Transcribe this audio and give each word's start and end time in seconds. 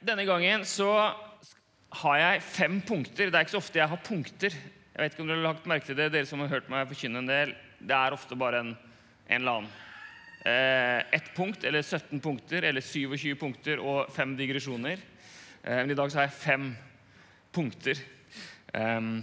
denne 0.00 0.24
gangen 0.28 0.64
så 0.68 0.90
har 2.00 2.20
jeg 2.20 2.44
fem 2.46 2.78
punkter. 2.86 3.30
Det 3.30 3.36
er 3.36 3.46
ikke 3.46 3.56
så 3.56 3.62
ofte 3.62 3.80
jeg 3.80 3.90
har 3.90 4.04
punkter. 4.04 4.54
Jeg 4.54 5.02
vet 5.02 5.14
ikke 5.14 5.24
om 5.24 5.30
dere 5.30 5.40
har 5.40 5.48
lagt 5.50 5.68
merke 5.70 5.88
til 5.88 5.98
det, 5.98 6.10
dere 6.14 6.28
som 6.28 6.42
har 6.44 6.52
hørt 6.52 6.70
meg 6.72 6.88
forkynne 6.90 7.22
en 7.22 7.30
del. 7.30 7.54
Det 7.80 7.96
er 7.96 8.16
ofte 8.16 8.38
bare 8.38 8.62
en, 8.64 8.74
en 9.28 9.40
eller 9.40 9.60
annen. 9.60 9.72
Eh, 10.40 11.00
ett 11.18 11.34
punkt 11.36 11.64
eller 11.68 11.82
17 11.84 12.20
punkter 12.24 12.64
eller 12.64 12.80
27 12.80 13.34
punkter 13.40 13.82
og 13.84 14.08
fem 14.14 14.32
digresjoner. 14.38 15.02
Eh, 15.62 15.82
men 15.82 15.92
i 15.92 15.98
dag 15.98 16.08
så 16.08 16.22
har 16.22 16.30
jeg 16.30 16.38
fem 16.38 16.70
punkter. 17.52 18.00
Um, 18.72 19.18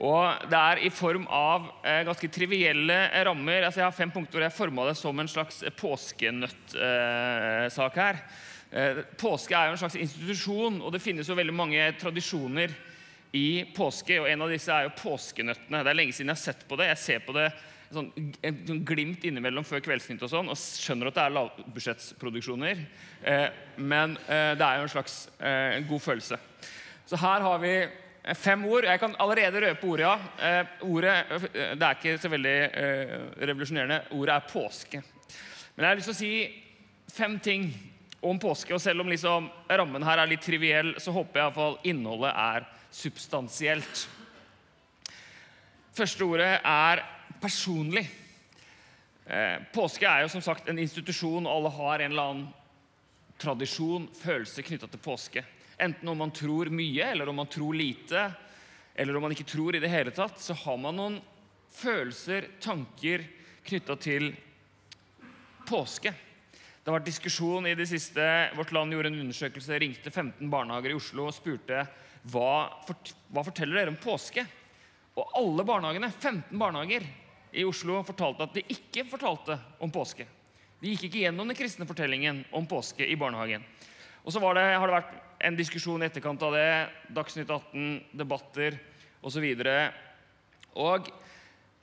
og 0.00 0.46
det 0.48 0.56
er 0.56 0.80
i 0.80 0.90
form 0.94 1.26
av 1.28 1.66
eh, 1.84 2.00
ganske 2.08 2.28
trivielle 2.32 2.96
rammer. 3.26 3.66
Altså 3.66 3.82
jeg 3.82 3.86
har 3.90 3.96
fem 3.98 4.12
punkter 4.14 4.38
hvor 4.38 4.46
jeg 4.46 4.56
forma 4.56 4.86
det 4.88 4.96
som 4.96 5.18
en 5.20 5.28
slags 5.28 5.60
påskenøttsak 5.76 6.78
eh, 6.80 8.00
her. 8.00 8.22
Eh, 8.70 9.02
påske 9.18 9.56
er 9.56 9.66
jo 9.68 9.74
en 9.74 9.82
slags 9.82 9.98
institusjon, 9.98 10.78
og 10.82 10.94
det 10.94 11.02
finnes 11.02 11.28
jo 11.28 11.38
veldig 11.38 11.54
mange 11.54 11.88
tradisjoner 11.98 12.74
i 13.32 13.64
påske. 13.74 14.20
og 14.20 14.28
En 14.30 14.42
av 14.42 14.50
disse 14.50 14.72
er 14.72 14.86
jo 14.86 14.96
påskenøttene. 14.98 15.82
Det 15.84 15.90
er 15.90 15.98
lenge 15.98 16.14
siden 16.14 16.30
jeg 16.30 16.38
har 16.38 16.44
sett 16.44 16.68
på 16.68 16.78
det. 16.78 16.90
Jeg 16.90 17.04
ser 17.04 17.24
på 17.26 17.34
det 17.34 17.48
sånn, 17.94 18.10
en 18.46 18.60
sånn 18.68 18.84
glimt 18.86 19.24
innimellom 19.26 19.66
før 19.66 19.82
Kveldsnytt 19.84 20.22
og 20.26 20.30
sånn, 20.32 20.50
og 20.52 20.58
skjønner 20.58 21.10
at 21.10 21.18
det 21.18 21.24
er 21.24 21.34
lavbudsjettsproduksjoner. 21.36 22.84
Eh, 23.26 23.48
men 23.82 24.14
eh, 24.26 24.52
det 24.58 24.66
er 24.66 24.78
jo 24.78 24.86
en 24.86 24.94
slags 24.94 25.18
eh, 25.38 25.80
god 25.88 26.04
følelse. 26.06 26.38
Så 27.10 27.18
her 27.20 27.46
har 27.46 27.58
vi 27.62 27.74
fem 28.38 28.64
ord. 28.68 28.86
Jeg 28.86 29.02
kan 29.02 29.16
allerede 29.18 29.62
røpe 29.64 29.86
ordet, 29.90 30.06
ja. 30.06 30.64
Ordet, 30.86 31.14
det 31.50 31.86
er 31.86 31.96
ikke 31.96 32.18
så 32.20 32.28
veldig 32.30 32.56
revolusjonerende. 33.48 34.02
Ordet 34.14 34.34
er 34.36 34.50
påske. 34.50 35.00
Men 35.74 35.82
jeg 35.82 35.88
har 35.88 35.98
lyst 35.98 36.10
til 36.12 36.14
å 36.14 36.20
si 36.20 37.14
fem 37.16 37.38
ting 37.42 37.64
om 38.20 38.38
påske. 38.38 38.74
Og 38.74 38.80
selv 38.82 39.02
om 39.02 39.10
liksom 39.10 39.48
rammen 39.68 40.04
her 40.04 40.20
er 40.20 40.30
litt 40.30 40.44
triviell, 40.44 40.94
så 41.00 41.12
håper 41.14 41.40
jeg 41.40 41.46
iallfall 41.46 41.78
innholdet 41.88 42.32
er 42.34 42.66
substansielt. 42.94 44.06
Første 45.96 46.26
ordet 46.26 46.52
er 46.64 47.04
personlig. 47.40 48.04
Eh, 49.26 49.56
påske 49.74 50.06
er 50.08 50.24
jo 50.24 50.32
som 50.32 50.44
sagt 50.44 50.68
en 50.68 50.78
institusjon, 50.80 51.46
og 51.46 51.52
alle 51.54 51.72
har 51.76 52.04
en 52.04 52.12
eller 52.12 52.30
annen 52.30 52.48
tradisjon, 53.40 54.08
følelse 54.20 54.64
knytta 54.66 54.88
til 54.90 55.02
påske. 55.02 55.44
Enten 55.80 56.08
om 56.12 56.18
man 56.20 56.32
tror 56.34 56.68
mye, 56.74 57.06
eller 57.12 57.28
om 57.30 57.38
man 57.40 57.48
tror 57.48 57.76
lite, 57.76 58.26
eller 58.94 59.16
om 59.16 59.24
man 59.24 59.32
ikke 59.32 59.48
tror 59.48 59.76
i 59.76 59.80
det 59.80 59.88
hele 59.88 60.12
tatt, 60.12 60.40
så 60.42 60.56
har 60.64 60.76
man 60.82 60.98
noen 60.98 61.20
følelser, 61.72 62.50
tanker 62.60 63.24
knytta 63.64 63.96
til 64.02 64.32
påske. 65.68 66.12
Det 66.80 66.88
har 66.88 66.96
vært 66.96 67.10
diskusjon 67.10 67.66
i 67.68 67.74
det 67.76 67.84
siste. 67.90 68.24
Vårt 68.56 68.70
Land 68.72 68.94
gjorde 68.94 69.10
en 69.12 69.18
undersøkelse, 69.20 69.76
ringte 69.82 70.08
15 70.08 70.48
barnehager 70.48 70.94
i 70.94 70.96
Oslo 70.96 71.26
og 71.28 71.36
spurte 71.36 71.82
hva, 72.32 72.52
fort, 72.86 73.12
hva 73.28 73.44
forteller 73.44 73.82
dere 73.82 73.92
om 73.92 73.98
påske. 74.00 74.46
Og 75.20 75.34
alle 75.36 75.66
barnehagene, 75.68 76.08
15 76.08 76.56
barnehager 76.56 77.04
i 77.52 77.66
Oslo 77.68 77.98
fortalte 78.06 78.46
at 78.46 78.56
de 78.56 78.64
ikke 78.72 79.04
fortalte 79.10 79.58
om 79.84 79.92
påske. 79.92 80.24
De 80.80 80.94
gikk 80.94 81.10
ikke 81.10 81.26
gjennom 81.26 81.52
den 81.52 81.58
kristne 81.58 81.84
fortellingen 81.84 82.46
om 82.56 82.64
påske 82.68 83.04
i 83.04 83.18
barnehagen. 83.20 83.66
Og 84.24 84.32
så 84.32 84.40
det, 84.40 84.64
har 84.64 84.86
det 84.86 84.96
vært 84.96 85.14
en 85.44 85.56
diskusjon 85.58 86.00
i 86.00 86.08
etterkant 86.08 86.42
av 86.48 86.56
det. 86.56 86.70
Dagsnytt 87.12 87.50
18, 87.50 87.90
debatter 88.16 88.80
osv. 89.20 89.44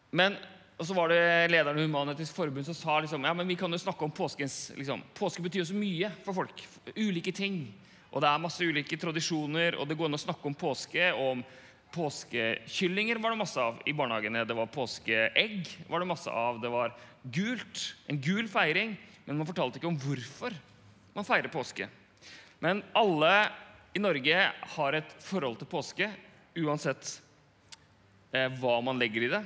Men 0.09 0.37
og 0.77 0.85
så 0.85 0.93
var 0.93 1.09
det 1.09 1.21
lederen 1.49 1.79
i 1.81 1.87
Human-Etisk 1.87 2.37
Forbund 2.37 2.67
som 2.67 2.75
sa 2.77 2.99
liksom, 3.01 3.23
ja, 3.25 3.33
men 3.33 3.49
vi 3.49 3.55
kan 3.57 3.73
jo 3.73 3.79
snakke 3.81 4.05
om 4.05 4.13
påskens 4.13 4.71
liksom, 4.77 5.01
Påske 5.17 5.41
betyr 5.41 5.63
jo 5.63 5.69
så 5.71 5.77
mye 5.77 6.11
for 6.21 6.37
folk. 6.37 6.61
Ulike 6.93 7.33
ting. 7.33 7.63
Og 8.13 8.21
det 8.21 8.29
er 8.29 8.43
masse 8.43 8.61
ulike 8.65 8.99
tradisjoner, 9.01 9.75
og 9.77 9.89
det 9.89 9.97
går 9.97 10.11
an 10.11 10.19
å 10.19 10.21
snakke 10.21 10.45
om 10.47 10.57
påske. 10.57 11.09
og 11.15 11.31
om 11.31 11.43
Påskekyllinger 11.95 13.17
var 13.23 13.31
det 13.31 13.39
masse 13.39 13.61
av 13.63 13.77
i 13.87 13.93
barnehagene. 13.95 14.45
Det 14.45 14.55
var 14.55 14.69
påskeegg. 14.69 15.69
var 15.87 16.03
det 16.03 16.09
masse 16.09 16.29
av. 16.29 16.59
Det 16.61 16.69
var 16.69 16.93
gult. 17.23 17.95
En 18.07 18.19
gul 18.21 18.47
feiring. 18.51 18.97
Men 19.25 19.37
man 19.37 19.47
fortalte 19.47 19.79
ikke 19.79 19.89
om 19.89 19.99
hvorfor 19.99 20.53
man 21.15 21.25
feirer 21.25 21.49
påske. 21.49 21.87
Men 22.59 22.83
alle 22.93 23.49
i 23.95 24.01
Norge 24.03 24.49
har 24.75 24.93
et 24.93 25.15
forhold 25.23 25.57
til 25.57 25.69
påske, 25.71 26.09
uansett 26.57 27.21
eh, 28.31 28.51
hva 28.59 28.77
man 28.85 28.99
legger 28.99 29.25
i 29.25 29.31
det. 29.31 29.41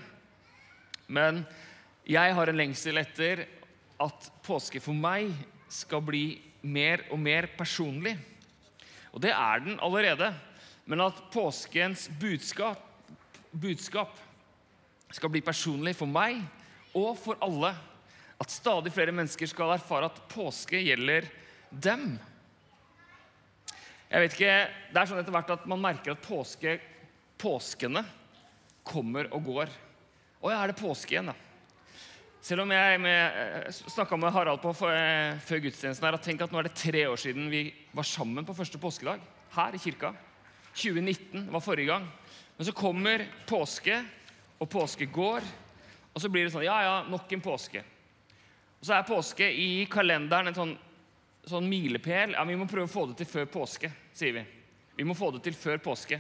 Men 1.12 1.44
jeg 2.08 2.36
har 2.36 2.50
en 2.50 2.60
lengsel 2.60 3.02
etter 3.02 3.44
at 4.02 4.30
påske 4.46 4.80
for 4.82 4.96
meg 4.96 5.34
skal 5.72 6.04
bli 6.04 6.40
mer 6.64 7.04
og 7.12 7.20
mer 7.22 7.50
personlig. 7.58 8.16
Og 9.12 9.22
det 9.24 9.34
er 9.36 9.64
den 9.66 9.80
allerede. 9.84 10.32
Men 10.88 11.04
at 11.06 11.20
påskens 11.34 12.08
budskap, 12.20 12.80
budskap 13.52 14.16
skal 15.12 15.32
bli 15.32 15.44
personlig 15.44 15.94
for 16.00 16.10
meg 16.10 16.40
og 16.98 17.14
for 17.20 17.40
alle. 17.44 17.74
At 18.42 18.52
stadig 18.52 18.94
flere 18.96 19.14
mennesker 19.14 19.50
skal 19.52 19.76
erfare 19.76 20.10
at 20.10 20.24
påske 20.32 20.80
gjelder 20.82 21.28
dem. 21.72 22.16
Jeg 24.12 24.24
vet 24.24 24.34
ikke, 24.36 24.56
Det 24.92 25.00
er 25.00 25.08
sånn 25.08 25.22
etter 25.22 25.36
hvert 25.36 25.54
at 25.54 25.68
man 25.72 25.80
merker 25.80 26.16
at 26.16 26.26
påske, 26.26 26.80
påskene 27.40 28.04
kommer 28.84 29.30
og 29.32 29.46
går. 29.46 29.72
Å 30.42 30.50
ja, 30.50 30.58
er 30.64 30.72
det 30.72 30.80
påske 30.82 31.14
igjen, 31.14 31.30
da? 31.30 31.36
Selv 32.42 32.64
om 32.64 32.72
jeg 32.74 33.02
eh, 33.06 33.68
snakka 33.70 34.18
med 34.18 34.34
Harald 34.34 34.64
på 34.64 34.72
eh, 34.90 35.38
før 35.46 35.60
gudstjenesten 35.62 36.08
her, 36.08 36.18
at 36.18 36.24
tenk 36.26 36.42
at 36.42 36.50
nå 36.50 36.58
er 36.58 36.66
det 36.66 36.80
tre 36.80 37.04
år 37.06 37.20
siden 37.22 37.52
vi 37.52 37.68
var 37.94 38.08
sammen 38.10 38.48
på 38.48 38.56
første 38.58 38.82
påskedag 38.82 39.22
her 39.54 39.78
i 39.78 39.82
kirka. 39.84 40.10
2019 40.74 41.46
var 41.54 41.62
forrige 41.62 41.92
gang. 41.92 42.08
Men 42.58 42.66
så 42.66 42.74
kommer 42.74 43.28
påske, 43.46 44.00
og 44.58 44.70
påske 44.70 45.06
går. 45.14 45.46
Og 46.12 46.22
så 46.24 46.30
blir 46.34 46.48
det 46.48 46.56
sånn 46.56 46.66
Ja, 46.66 46.80
ja, 46.88 46.98
nok 47.06 47.30
en 47.38 47.46
påske. 47.46 47.86
Og 48.80 48.88
så 48.88 48.98
er 48.98 49.06
påske 49.06 49.46
i 49.46 49.86
kalenderen 49.94 50.50
en 50.50 50.58
sånn, 50.58 50.74
sånn 51.46 51.70
milepæl. 51.70 52.34
Ja, 52.34 52.48
vi 52.50 52.58
må 52.58 52.66
prøve 52.70 52.90
å 52.90 52.96
få 52.96 53.06
det 53.12 53.20
til 53.22 53.30
før 53.30 53.46
påske, 53.60 53.94
sier 54.18 54.40
vi. 54.40 54.48
Vi 54.98 55.06
må 55.06 55.14
få 55.18 55.30
det 55.36 55.46
til 55.46 55.54
før 55.58 55.78
påske. 55.86 56.18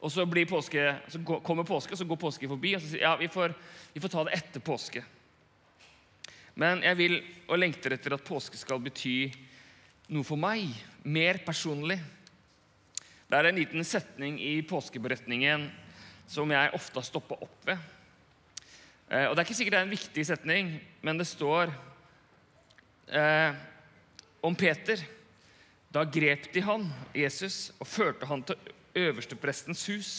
Og 0.00 0.12
så, 0.12 0.24
påske, 0.24 0.84
så 1.12 1.20
kommer 1.44 1.64
påske, 1.68 1.92
og 1.92 1.98
så 1.98 2.04
går 2.08 2.16
påske 2.16 2.48
forbi. 2.48 2.74
Og 2.76 2.80
så 2.80 2.88
sier 2.88 3.04
ja, 3.04 3.16
vi 3.20 3.28
får, 3.28 3.52
vi 3.92 4.00
får 4.00 4.12
ta 4.14 4.24
det 4.24 4.38
etter 4.38 4.64
påske. 4.64 5.02
Men 6.56 6.82
jeg 6.84 6.96
vil 6.96 7.18
og 7.48 7.60
lengter 7.60 7.94
etter 7.94 8.16
at 8.16 8.24
påske 8.24 8.58
skal 8.58 8.80
bety 8.82 9.30
noe 10.10 10.26
for 10.26 10.40
meg, 10.40 10.72
mer 11.04 11.38
personlig. 11.44 11.98
Det 13.30 13.38
er 13.38 13.46
en 13.46 13.60
liten 13.60 13.86
setning 13.86 14.40
i 14.42 14.56
påskeberetningen 14.66 15.68
som 16.30 16.50
jeg 16.50 16.72
ofte 16.74 16.98
har 16.98 17.06
stoppa 17.06 17.36
opp 17.38 17.68
ved. 17.68 17.78
Eh, 19.10 19.28
og 19.28 19.36
Det 19.36 19.42
er 19.42 19.46
ikke 19.46 19.58
sikkert 19.60 19.76
det 19.76 19.80
er 19.80 19.86
en 19.86 19.94
viktig 19.94 20.24
setning, 20.26 20.72
men 21.02 21.20
det 21.20 21.28
står 21.30 21.70
eh, 23.06 23.54
om 24.42 24.56
Peter. 24.58 25.02
Da 25.94 26.04
grep 26.06 26.50
de 26.54 26.62
han, 26.66 26.88
Jesus, 27.14 27.70
og 27.78 27.86
førte 27.90 28.26
han 28.30 28.42
til 28.46 28.58
øversteprestens 28.96 29.86
hus. 29.90 30.12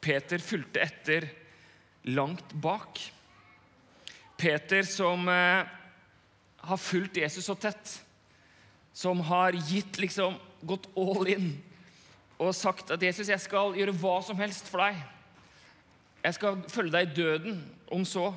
Peter 0.00 0.38
fulgte 0.38 0.82
etter 0.82 1.28
langt 2.08 2.54
bak. 2.62 3.00
Peter 4.40 4.86
som 4.88 5.28
eh, 5.28 5.66
har 6.60 6.80
fulgt 6.80 7.20
Jesus 7.20 7.44
så 7.44 7.56
tett, 7.60 7.96
som 8.92 9.20
har 9.28 9.56
gitt 9.68 10.00
liksom, 10.00 10.36
gått 10.60 10.88
all 10.98 11.28
in 11.28 11.50
og 12.40 12.54
sagt 12.56 12.90
at 12.90 13.02
'Jesus, 13.02 13.28
jeg 13.28 13.40
skal 13.40 13.74
gjøre 13.76 13.92
hva 14.00 14.14
som 14.24 14.38
helst 14.40 14.68
for 14.68 14.80
deg'. 14.80 14.96
Jeg 16.24 16.36
skal 16.36 16.62
følge 16.68 16.92
deg 16.92 17.10
i 17.10 17.14
døden, 17.16 17.58
om 17.92 18.04
så. 18.04 18.30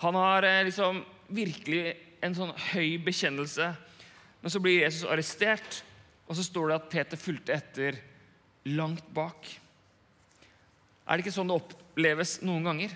Han 0.00 0.16
har 0.16 0.44
eh, 0.44 0.64
liksom 0.64 1.04
virkelig 1.28 1.94
en 2.24 2.36
sånn 2.36 2.52
høy 2.72 2.96
bekjennelse. 3.04 3.68
Men 4.40 4.52
så 4.52 4.60
blir 4.60 4.82
Jesus 4.82 5.08
arrestert, 5.08 5.82
og 6.28 6.36
så 6.36 6.44
står 6.44 6.68
det 6.68 6.76
at 6.76 6.90
Peter 6.92 7.20
fulgte 7.20 7.56
etter 7.56 8.00
langt 8.64 9.06
bak. 9.14 9.48
Er 11.04 11.16
det 11.16 11.24
ikke 11.24 11.34
sånn 11.34 11.50
det 11.50 11.58
oppleves 11.60 12.38
noen 12.44 12.64
ganger? 12.64 12.94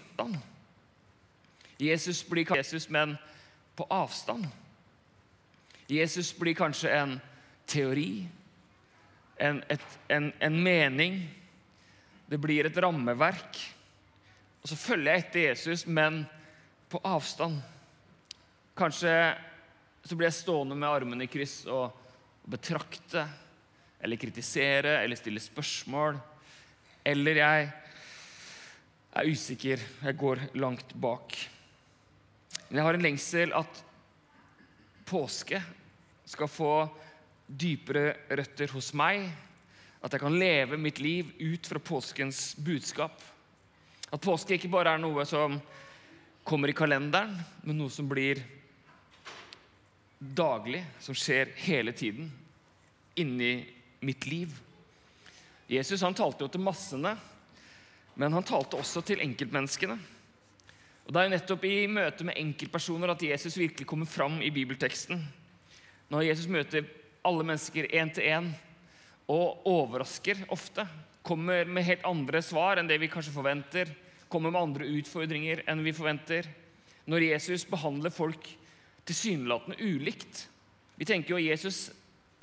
Jesus 1.79 2.23
blir 2.27 2.47
kanskje 2.49 2.65
Jesus, 2.65 2.89
men 2.91 3.17
på 3.79 3.87
avstand. 3.93 4.49
Jesus 5.89 6.33
blir 6.37 6.57
kanskje 6.59 6.91
en 6.93 7.19
teori, 7.69 8.27
en, 9.37 9.61
et, 9.71 9.85
en, 10.13 10.33
en 10.41 10.57
mening. 10.63 11.21
Det 12.29 12.41
blir 12.41 12.67
et 12.67 12.81
rammeverk. 12.83 13.61
Og 14.63 14.73
så 14.73 14.77
følger 14.77 15.13
jeg 15.13 15.25
etter 15.25 15.45
Jesus, 15.47 15.87
men 15.87 16.25
på 16.91 17.01
avstand. 17.07 17.61
Kanskje 18.77 19.13
så 20.05 20.17
blir 20.17 20.31
jeg 20.31 20.41
stående 20.41 20.77
med 20.79 20.89
armene 20.89 21.27
i 21.27 21.31
kryss 21.31 21.61
og 21.69 21.93
betrakte 22.49 23.27
eller 24.01 24.21
kritisere 24.21 24.99
eller 25.03 25.19
stille 25.19 25.43
spørsmål. 25.43 26.19
Eller 27.05 27.41
jeg 27.41 27.69
er 29.19 29.31
usikker, 29.33 29.83
jeg 30.05 30.19
går 30.19 30.45
langt 30.61 30.95
bak. 30.95 31.35
Men 32.69 32.81
jeg 32.81 32.87
har 32.87 32.99
en 32.99 33.07
lengsel 33.07 33.55
at 33.57 33.83
påske 35.09 35.61
skal 36.29 36.51
få 36.53 36.73
dypere 37.49 38.13
røtter 38.29 38.71
hos 38.77 38.93
meg. 38.97 39.25
At 40.05 40.13
jeg 40.15 40.23
kan 40.23 40.37
leve 40.39 40.79
mitt 40.79 41.01
liv 41.03 41.33
ut 41.41 41.67
fra 41.67 41.81
påskens 41.83 42.53
budskap. 42.61 43.17
At 44.13 44.23
påske 44.23 44.57
ikke 44.57 44.71
bare 44.73 44.95
er 44.95 45.03
noe 45.03 45.25
som 45.29 45.59
kommer 46.49 46.71
i 46.71 46.77
kalenderen, 46.77 47.35
men 47.65 47.77
noe 47.77 47.93
som 47.93 48.07
blir 48.09 48.41
daglig, 50.19 50.81
som 51.01 51.17
skjer 51.17 51.51
hele 51.67 51.93
tiden 51.97 52.31
inni 53.19 53.78
mitt 54.01 54.27
liv. 54.27 54.53
Jesus 55.69 56.03
han 56.03 56.17
talte 56.17 56.47
jo 56.47 56.53
til 56.53 56.65
massene, 56.65 57.15
men 58.19 58.35
han 58.35 58.47
talte 58.47 58.79
også 58.79 59.03
til 59.07 59.21
enkeltmenneskene. 59.25 59.99
Og 61.07 61.13
Det 61.13 61.21
er 61.21 61.29
jo 61.29 61.33
nettopp 61.33 61.65
i 61.65 61.77
møte 61.89 62.25
med 62.29 62.37
enkeltpersoner 62.37 63.15
at 63.15 63.23
Jesus 63.25 63.57
virkelig 63.57 63.87
kommer 63.89 64.09
fram 64.09 64.43
i 64.45 64.51
bibelteksten. 64.53 65.23
Når 66.13 66.27
Jesus 66.27 66.49
møter 66.53 66.89
alle 67.25 67.45
mennesker 67.45 67.89
én 67.89 68.13
til 68.13 68.29
én 68.29 68.51
og 69.29 69.65
overrasker 69.69 70.45
ofte, 70.53 70.85
kommer 71.25 71.69
med 71.69 71.85
helt 71.85 72.05
andre 72.09 72.41
svar 72.45 72.81
enn 72.81 72.89
det 72.89 73.01
vi 73.01 73.11
kanskje 73.13 73.35
forventer, 73.35 73.91
kommer 74.29 74.53
med 74.53 74.61
andre 74.61 74.89
utfordringer 74.99 75.65
enn 75.69 75.85
vi 75.85 75.97
forventer. 75.97 76.49
Når 77.09 77.25
Jesus 77.31 77.65
behandler 77.69 78.13
folk 78.13 78.45
tilsynelatende 79.09 79.81
ulikt. 79.81 80.45
Vi 81.01 81.09
tenker 81.09 81.35
jo 81.35 81.41
at 81.41 81.49
Jesus 81.49 81.89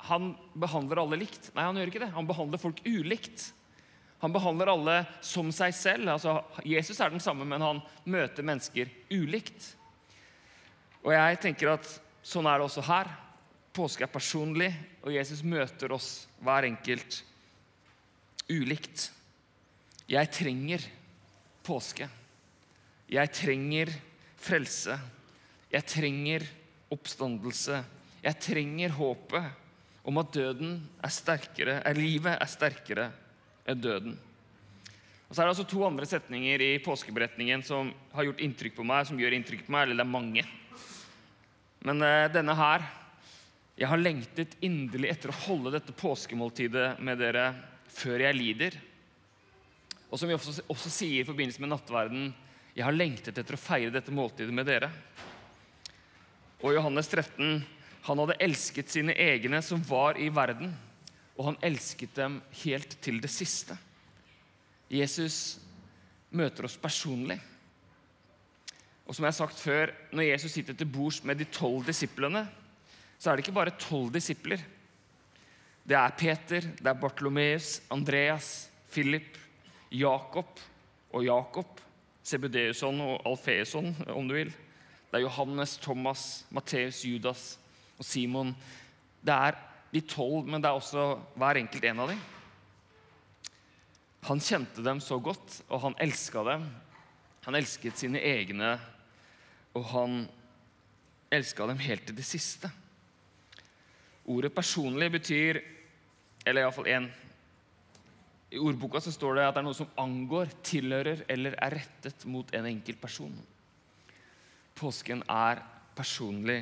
han 0.06 0.32
behandler 0.54 1.00
alle 1.02 1.18
likt. 1.20 1.50
Nei, 1.54 1.64
han 1.66 1.78
gjør 1.78 1.90
ikke 1.90 2.02
det. 2.04 2.12
Han 2.14 2.28
behandler 2.28 2.62
folk 2.62 2.82
ulikt. 2.86 3.50
Han 4.22 4.32
behandler 4.32 4.70
alle 4.72 4.96
som 5.24 5.50
seg 5.54 5.74
selv. 5.76 6.08
Altså, 6.14 6.38
Jesus 6.64 7.00
er 7.00 7.12
den 7.12 7.22
samme, 7.22 7.46
men 7.48 7.64
han 7.64 7.82
møter 8.08 8.46
mennesker 8.46 8.90
ulikt. 9.12 9.72
Og 11.04 11.12
jeg 11.14 11.40
tenker 11.42 11.74
at 11.74 11.90
sånn 12.26 12.48
er 12.48 12.58
det 12.58 12.68
også 12.68 12.86
her. 12.86 13.10
Påske 13.76 14.06
er 14.06 14.12
personlig, 14.12 14.70
og 15.04 15.12
Jesus 15.12 15.42
møter 15.44 15.92
oss 15.92 16.10
hver 16.40 16.66
enkelt 16.68 17.20
ulikt. 18.48 19.10
Jeg 20.08 20.30
trenger 20.32 20.86
påske. 21.66 22.08
Jeg 23.10 23.34
trenger 23.34 23.92
frelse. 24.40 24.96
Jeg 25.70 25.86
trenger 25.90 26.46
oppstandelse. 26.94 27.82
Jeg 28.22 28.42
trenger 28.42 28.94
håpet 28.96 29.65
om 30.06 30.22
at 30.22 30.32
døden 30.34 30.78
er 31.02 31.12
sterkere, 31.12 31.80
er 31.82 31.98
livet 31.98 32.36
er 32.36 32.50
sterkere 32.50 33.08
enn 33.66 33.82
døden. 33.82 34.14
Og 35.26 35.34
så 35.34 35.42
er 35.42 35.48
det 35.48 35.54
altså 35.56 35.66
to 35.66 35.82
andre 35.82 36.06
setninger 36.06 36.62
i 36.62 36.70
påskeberetningen 36.84 37.64
som 37.66 37.90
har 38.14 38.28
gjort 38.28 38.42
inntrykk 38.46 38.76
på 38.76 38.86
meg, 38.86 39.08
som 39.08 39.18
gjør 39.18 39.34
inntrykk 39.34 39.64
på 39.66 39.74
meg, 39.74 39.86
eller 39.86 39.98
det 39.98 40.04
er 40.04 40.12
mange. 40.12 40.44
Men 41.86 42.02
uh, 42.02 42.28
denne 42.32 42.54
her 42.58 42.86
Jeg 43.76 43.90
har 43.90 44.00
lengtet 44.00 44.54
inderlig 44.64 45.10
etter 45.12 45.28
å 45.28 45.40
holde 45.44 45.74
dette 45.74 45.92
påskemåltidet 45.92 46.94
med 47.04 47.18
dere 47.20 47.50
før 47.92 48.22
jeg 48.24 48.36
lider. 48.38 48.78
Og 50.08 50.16
som 50.16 50.30
vi 50.30 50.32
også, 50.32 50.62
også 50.72 50.92
sier 50.94 51.20
i 51.20 51.26
forbindelse 51.28 51.60
med 51.60 51.74
nattverden, 51.74 52.30
jeg 52.72 52.86
har 52.86 52.96
lengtet 52.96 53.36
etter 53.36 53.52
å 53.52 53.60
feire 53.60 53.92
dette 53.92 54.14
måltidet 54.16 54.54
med 54.56 54.64
dere. 54.64 54.88
Og 56.64 56.72
Johannes 56.72 57.12
13, 57.12 57.60
han 58.06 58.20
hadde 58.22 58.38
elsket 58.42 58.90
sine 58.92 59.14
egne 59.18 59.58
som 59.64 59.82
var 59.86 60.18
i 60.20 60.28
verden 60.32 60.74
og 61.36 61.50
han 61.50 61.58
elsket 61.64 62.14
dem 62.16 62.40
helt 62.62 62.96
til 63.04 63.20
det 63.20 63.30
siste. 63.32 63.76
Jesus 64.88 65.58
møter 66.36 66.66
oss 66.68 66.78
personlig. 66.80 67.36
Og 69.06 69.14
som 69.14 69.26
jeg 69.26 69.30
har 69.30 69.38
sagt 69.38 69.60
før, 69.60 69.92
Når 70.12 70.22
Jesus 70.22 70.52
sitter 70.52 70.74
til 70.74 70.86
bords 70.86 71.22
med 71.24 71.36
de 71.36 71.44
tolv 71.44 71.86
disiplene, 71.86 72.48
så 73.18 73.30
er 73.30 73.36
det 73.36 73.46
ikke 73.46 73.60
bare 73.60 73.78
tolv 73.78 74.12
disipler. 74.12 74.58
Det 75.86 75.96
er 75.96 76.16
Peter, 76.18 76.60
det 76.60 76.86
er 76.86 77.00
Bartolomeus, 77.00 77.82
Andreas, 77.90 78.70
Philip, 78.90 79.38
Jakob 79.92 80.60
og 81.12 81.24
Jakob. 81.24 81.80
Sebudeusson 82.22 83.00
og 83.00 83.22
Alfeusson, 83.24 83.96
om 84.08 84.28
du 84.28 84.34
vil. 84.34 84.50
Det 84.50 85.14
er 85.14 85.28
Johannes, 85.28 85.76
Thomas, 85.78 86.46
Matteus, 86.50 87.04
Judas 87.04 87.58
og 87.96 88.04
Simon. 88.04 88.54
Det 89.24 89.34
er 89.34 89.58
de 89.92 90.02
tolv, 90.04 90.46
men 90.46 90.62
det 90.62 90.70
er 90.70 90.78
også 90.78 91.06
hver 91.38 91.60
enkelt 91.62 91.84
en 91.88 92.02
av 92.04 92.10
dem. 92.12 92.24
Han 94.26 94.42
kjente 94.42 94.82
dem 94.82 95.00
så 95.00 95.18
godt, 95.22 95.60
og 95.70 95.84
han 95.84 95.98
elska 96.02 96.42
dem. 96.46 96.66
Han 97.46 97.54
elsket 97.54 98.00
sine 98.00 98.18
egne, 98.18 98.72
og 99.76 99.84
han 99.92 100.24
elska 101.30 101.68
dem 101.70 101.78
helt 101.78 102.06
til 102.08 102.16
det 102.18 102.26
siste. 102.26 102.70
Ordet 104.26 104.54
'personlig' 104.54 105.10
betyr 105.10 105.62
Eller 106.46 106.62
iallfall 106.62 106.86
én. 106.86 107.10
I 108.50 108.58
ordboka 108.58 109.00
så 109.00 109.10
står 109.12 109.34
det 109.34 109.46
at 109.48 109.54
det 109.54 109.58
er 109.58 109.66
noe 109.66 109.74
som 109.74 109.88
angår, 109.98 110.46
tilhører 110.62 111.24
eller 111.28 111.56
er 111.58 111.74
rettet 111.74 112.24
mot 112.30 112.54
en 112.54 112.66
enkelt 112.66 113.00
person. 113.00 113.34
Påsken 114.74 115.24
er 115.28 115.62
personlig. 115.96 116.60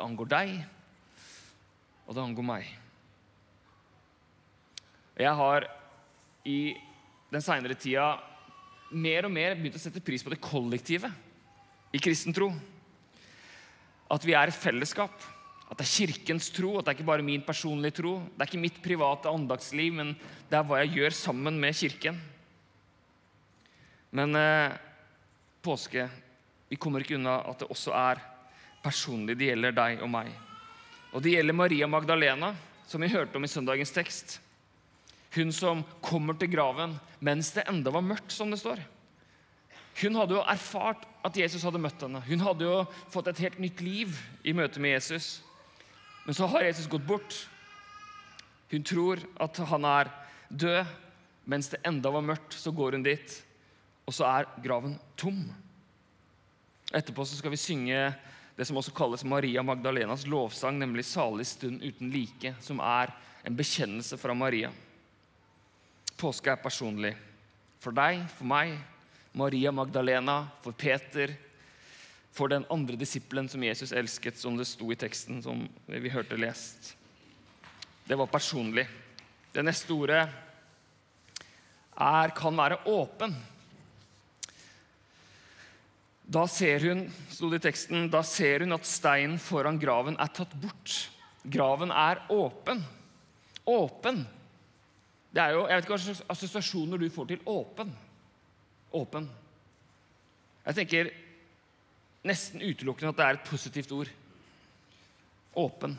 Det 0.00 0.06
angår 0.08 0.28
deg, 0.32 0.50
og 2.08 2.14
det 2.16 2.22
angår 2.22 2.44
meg. 2.48 2.68
Jeg 5.20 5.32
har 5.36 5.66
i 6.48 6.72
den 7.28 7.44
seinere 7.44 7.76
tida 7.76 8.06
mer 8.96 9.28
og 9.28 9.34
mer 9.34 9.58
begynt 9.58 9.76
å 9.76 9.82
sette 9.82 10.00
pris 10.00 10.24
på 10.24 10.32
det 10.32 10.38
kollektive 10.40 11.10
i 11.92 12.00
kristen 12.00 12.32
tro. 12.32 12.48
At 14.08 14.24
vi 14.24 14.32
er 14.32 14.48
et 14.48 14.56
fellesskap. 14.56 15.12
At 15.68 15.76
det 15.76 15.84
er 15.84 15.92
kirkens 15.92 16.48
tro, 16.48 16.72
at 16.78 16.88
det 16.88 16.94
er 16.94 16.98
ikke 17.02 17.10
bare 17.12 17.28
min 17.28 17.44
personlige 17.44 17.98
tro. 18.00 18.16
Det 18.24 18.40
er 18.40 18.48
ikke 18.48 18.64
mitt 18.64 18.80
private 18.80 19.28
andagsliv, 19.28 20.00
men 20.00 20.16
det 20.48 20.62
er 20.62 20.64
hva 20.64 20.80
jeg 20.80 20.94
gjør 20.96 21.18
sammen 21.26 21.60
med 21.60 21.76
kirken. 21.76 22.24
Men 24.16 24.32
eh, 24.32 24.80
påske 25.60 26.08
Vi 26.72 26.80
kommer 26.80 27.04
ikke 27.04 27.20
unna 27.20 27.42
at 27.52 27.60
det 27.60 27.68
også 27.68 27.92
er 27.92 28.29
personlig. 28.84 29.36
Det 29.38 29.50
gjelder 29.50 29.74
deg 29.76 30.04
og 30.04 30.10
meg. 30.12 30.30
Og 31.10 31.24
det 31.24 31.34
gjelder 31.34 31.56
Maria 31.56 31.88
Magdalena, 31.90 32.54
som 32.86 33.02
vi 33.02 33.10
hørte 33.10 33.38
om 33.38 33.44
i 33.46 33.50
søndagens 33.50 33.92
tekst. 33.94 34.38
Hun 35.34 35.52
som 35.54 35.84
kommer 36.02 36.34
til 36.38 36.50
graven 36.50 36.96
mens 37.22 37.52
det 37.54 37.66
enda 37.70 37.92
var 37.94 38.06
mørkt, 38.06 38.32
som 38.34 38.50
det 38.50 38.58
står. 38.62 38.80
Hun 40.00 40.16
hadde 40.16 40.36
jo 40.38 40.46
erfart 40.48 41.04
at 41.26 41.36
Jesus 41.36 41.62
hadde 41.66 41.80
møtt 41.82 42.00
henne. 42.02 42.22
Hun 42.24 42.42
hadde 42.42 42.66
jo 42.66 42.76
fått 43.12 43.28
et 43.30 43.42
helt 43.44 43.58
nytt 43.62 43.82
liv 43.84 44.16
i 44.46 44.54
møte 44.56 44.80
med 44.82 44.96
Jesus. 44.96 45.40
Men 46.24 46.36
så 46.36 46.48
har 46.50 46.64
Jesus 46.64 46.88
gått 46.90 47.06
bort. 47.06 47.36
Hun 48.70 48.86
tror 48.86 49.22
at 49.42 49.60
han 49.70 49.86
er 49.88 50.10
død. 50.48 50.96
Mens 51.50 51.70
det 51.72 51.80
enda 51.88 52.12
var 52.14 52.22
mørkt, 52.22 52.54
så 52.54 52.70
går 52.70 52.94
hun 52.94 53.02
dit, 53.02 53.32
og 54.06 54.14
så 54.14 54.26
er 54.28 54.48
graven 54.62 54.92
tom. 55.18 55.40
Etterpå 56.94 57.24
så 57.26 57.38
skal 57.38 57.50
vi 57.54 57.58
synge 57.58 57.98
det 58.60 58.66
som 58.68 58.76
også 58.76 58.92
kalles 58.92 59.22
Maria 59.24 59.62
Magdalenas 59.64 60.26
lovsang, 60.28 60.76
nemlig 60.78 61.06
'Salig 61.08 61.46
stund 61.46 61.80
uten 61.82 62.10
like', 62.12 62.54
som 62.60 62.80
er 62.80 63.08
en 63.42 63.56
bekjennelse 63.56 64.18
fra 64.20 64.34
Maria. 64.34 64.68
Påske 66.16 66.52
er 66.52 66.60
personlig. 66.60 67.14
For 67.80 67.90
deg, 67.90 68.28
for 68.28 68.44
meg, 68.44 68.76
Maria 69.32 69.72
Magdalena, 69.72 70.50
for 70.60 70.72
Peter, 70.72 71.32
for 72.30 72.48
den 72.48 72.66
andre 72.70 72.96
disippelen 73.00 73.48
som 73.48 73.64
Jesus 73.64 73.92
elsket, 73.92 74.36
som 74.36 74.58
det 74.58 74.66
sto 74.68 74.92
i 74.92 74.98
teksten 74.98 75.40
som 75.42 75.64
vi 75.86 76.12
hørte 76.12 76.36
lest. 76.36 76.94
Det 78.04 78.18
var 78.18 78.26
personlig. 78.26 78.86
Det 79.54 79.64
neste 79.64 79.96
ordet 79.96 80.28
er, 81.96 82.28
kan 82.36 82.56
være 82.56 82.84
åpen. 82.84 83.34
Da 86.30 86.44
ser 86.46 86.84
hun 86.86 87.06
sto 87.32 87.48
det 87.50 87.58
i 87.58 87.64
teksten, 87.64 88.06
da 88.10 88.20
ser 88.22 88.62
hun 88.62 88.76
at 88.76 88.86
steinen 88.86 89.38
foran 89.42 89.80
graven 89.82 90.18
er 90.20 90.30
tatt 90.34 90.52
bort. 90.62 90.92
Graven 91.42 91.90
er 91.90 92.20
åpen. 92.30 92.84
Åpen. 93.66 94.20
Det 95.30 95.42
er 95.42 95.56
jo, 95.56 95.64
Jeg 95.66 95.76
vet 95.76 95.84
ikke 95.84 95.94
hva 95.94 96.02
slags 96.04 96.22
assosiasjoner 96.34 96.98
du 96.98 97.08
får 97.10 97.26
til 97.32 97.42
åpen. 97.50 97.90
Åpen. 98.94 99.26
Jeg 100.66 100.78
tenker 100.78 101.10
nesten 102.26 102.62
utelukkende 102.62 103.10
at 103.10 103.18
det 103.18 103.26
er 103.26 103.38
et 103.38 103.50
positivt 103.50 103.92
ord. 103.96 104.10
Åpen. 105.58 105.96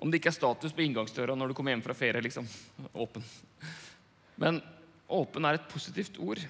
Om 0.00 0.10
det 0.10 0.20
ikke 0.20 0.32
er 0.32 0.36
status 0.36 0.74
på 0.76 0.84
inngangsdøra 0.84 1.36
når 1.38 1.52
du 1.52 1.56
kommer 1.56 1.72
hjem 1.72 1.84
fra 1.86 1.96
ferie. 1.96 2.20
liksom. 2.20 2.48
Åpen. 2.92 3.24
Men 4.36 4.60
åpen 5.08 5.44
er 5.48 5.56
et 5.56 5.68
positivt 5.72 6.18
ord. 6.20 6.42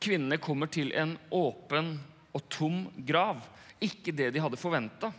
Kvinnene 0.00 0.40
kommer 0.40 0.70
til 0.72 0.94
en 0.96 1.12
åpen 1.36 1.92
og 2.32 2.46
tom 2.52 2.86
grav. 3.06 3.42
Ikke 3.80 4.14
det 4.16 4.30
de 4.32 4.40
hadde 4.40 4.60
forventa. 4.60 5.10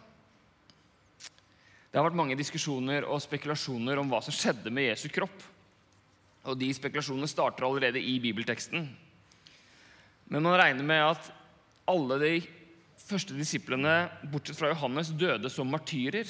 Det 1.92 2.00
har 2.00 2.08
vært 2.08 2.18
mange 2.18 2.38
diskusjoner 2.40 3.06
og 3.06 3.22
spekulasjoner 3.22 4.00
om 4.00 4.10
hva 4.10 4.22
som 4.24 4.34
skjedde 4.34 4.72
med 4.74 4.88
Jesu 4.90 5.10
kropp. 5.14 5.44
Og 6.48 6.58
De 6.58 6.72
spekulasjonene 6.74 7.30
starter 7.30 7.68
allerede 7.68 8.02
i 8.02 8.16
bibelteksten. 8.24 8.88
Men 10.32 10.46
man 10.46 10.58
regner 10.58 10.88
med 10.88 11.04
at 11.12 11.30
alle 11.92 12.18
de 12.22 12.34
første 13.04 13.36
disiplene, 13.36 14.08
bortsett 14.32 14.58
fra 14.58 14.72
Johannes, 14.72 15.12
døde 15.14 15.52
som 15.52 15.70
martyrer. 15.70 16.30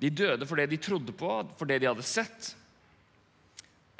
De 0.00 0.10
døde 0.10 0.46
for 0.46 0.60
det 0.60 0.70
de 0.70 0.80
trodde 0.80 1.12
på, 1.16 1.30
for 1.58 1.68
det 1.68 1.80
de 1.82 1.90
hadde 1.90 2.06
sett. 2.06 2.54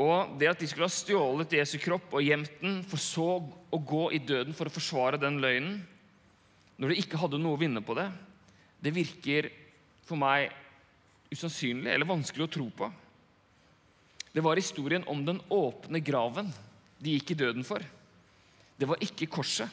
Og 0.03 0.35
det 0.41 0.49
at 0.51 0.59
de 0.59 0.67
skulle 0.67 0.89
ha 0.89 0.93
stjålet 0.93 1.55
Jesu 1.55 1.77
kropp 1.83 2.17
og 2.17 2.25
gjemt 2.25 2.57
den, 2.63 2.81
for 2.89 2.99
så 2.99 3.29
å 3.39 3.79
gå 3.79 4.09
i 4.17 4.23
døden 4.23 4.57
for 4.57 4.67
å 4.67 4.75
forsvare 4.75 5.21
den 5.23 5.39
løgnen, 5.43 5.79
når 6.83 6.91
de 6.91 6.99
ikke 7.05 7.21
hadde 7.21 7.39
noe 7.39 7.55
å 7.55 7.61
vinne 7.61 7.83
på 7.85 7.95
det, 7.95 8.09
det 8.83 8.95
virker 8.95 9.49
for 10.05 10.19
meg 10.19 10.51
usannsynlig 11.31 11.93
eller 11.93 12.09
vanskelig 12.09 12.49
å 12.49 12.53
tro 12.57 12.67
på. 12.75 12.91
Det 14.35 14.43
var 14.43 14.59
historien 14.59 15.07
om 15.07 15.23
den 15.25 15.39
åpne 15.55 16.01
graven 16.03 16.51
de 16.99 17.15
gikk 17.15 17.31
i 17.31 17.39
døden 17.39 17.67
for. 17.67 17.83
Det 18.75 18.89
var 18.91 19.03
ikke 19.05 19.31
korset. 19.31 19.71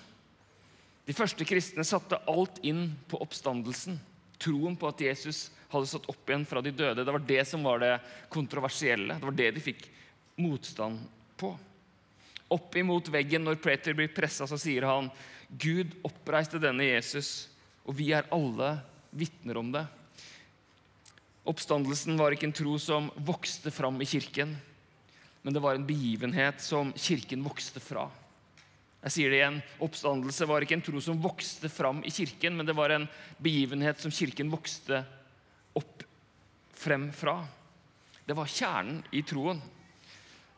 De 1.08 1.16
første 1.18 1.46
kristne 1.50 1.84
satte 1.88 2.20
alt 2.30 2.62
inn 2.68 2.92
på 3.10 3.18
oppstandelsen. 3.26 3.98
Troen 4.42 4.78
på 4.78 4.90
at 4.90 5.02
Jesus 5.02 5.48
hadde 5.72 5.90
stått 5.90 6.10
opp 6.14 6.30
igjen 6.30 6.46
fra 6.46 6.62
de 6.62 6.74
døde. 6.76 7.02
Det 7.02 7.16
var 7.16 7.26
det 7.26 7.42
som 7.50 7.66
var 7.66 7.82
det 7.82 7.96
kontroversielle. 8.30 9.18
Det 9.18 9.28
var 9.28 9.38
det 9.38 9.50
de 9.58 9.64
fikk 9.66 9.88
motstand 10.40 11.02
på. 11.40 11.54
Opp 12.52 12.76
imot 12.76 13.10
veggen 13.12 13.46
når 13.48 13.60
Peter 13.64 13.96
blir 13.96 14.12
pressa, 14.14 14.48
så 14.48 14.60
sier 14.60 14.88
han 14.88 15.10
Gud 15.48 15.94
oppreiste 16.08 16.60
denne 16.62 16.88
Jesus, 16.88 17.50
og 17.88 17.96
vi 17.98 18.12
er 18.16 18.30
alle 18.32 18.76
vitner 19.12 19.60
om 19.60 19.72
det. 19.74 19.86
Oppstandelsen 21.48 22.20
var 22.20 22.36
ikke 22.36 22.48
en 22.50 22.56
tro 22.56 22.78
som 22.80 23.10
vokste 23.28 23.72
fram 23.74 23.98
i 24.04 24.08
kirken, 24.08 24.54
men 25.42 25.56
det 25.56 25.64
var 25.64 25.76
en 25.76 25.88
begivenhet 25.88 26.62
som 26.62 26.92
kirken 26.94 27.44
vokste 27.44 27.82
fra. 27.82 28.06
Jeg 29.02 29.16
sier 29.16 29.34
det 29.34 29.40
igjen, 29.40 29.58
Oppstandelse 29.82 30.46
var 30.46 30.62
ikke 30.62 30.78
en 30.78 30.86
tro 30.86 31.02
som 31.02 31.22
vokste 31.24 31.72
fram 31.74 32.04
i 32.06 32.14
kirken, 32.14 32.54
men 32.58 32.68
det 32.68 32.76
var 32.78 32.94
en 32.94 33.08
begivenhet 33.42 34.04
som 34.04 34.14
kirken 34.14 34.52
vokste 34.54 35.02
opp 35.80 36.06
frem 36.78 37.10
fra. 37.16 37.40
Det 38.28 38.38
var 38.38 38.50
kjernen 38.50 39.02
i 39.18 39.24
troen. 39.26 39.58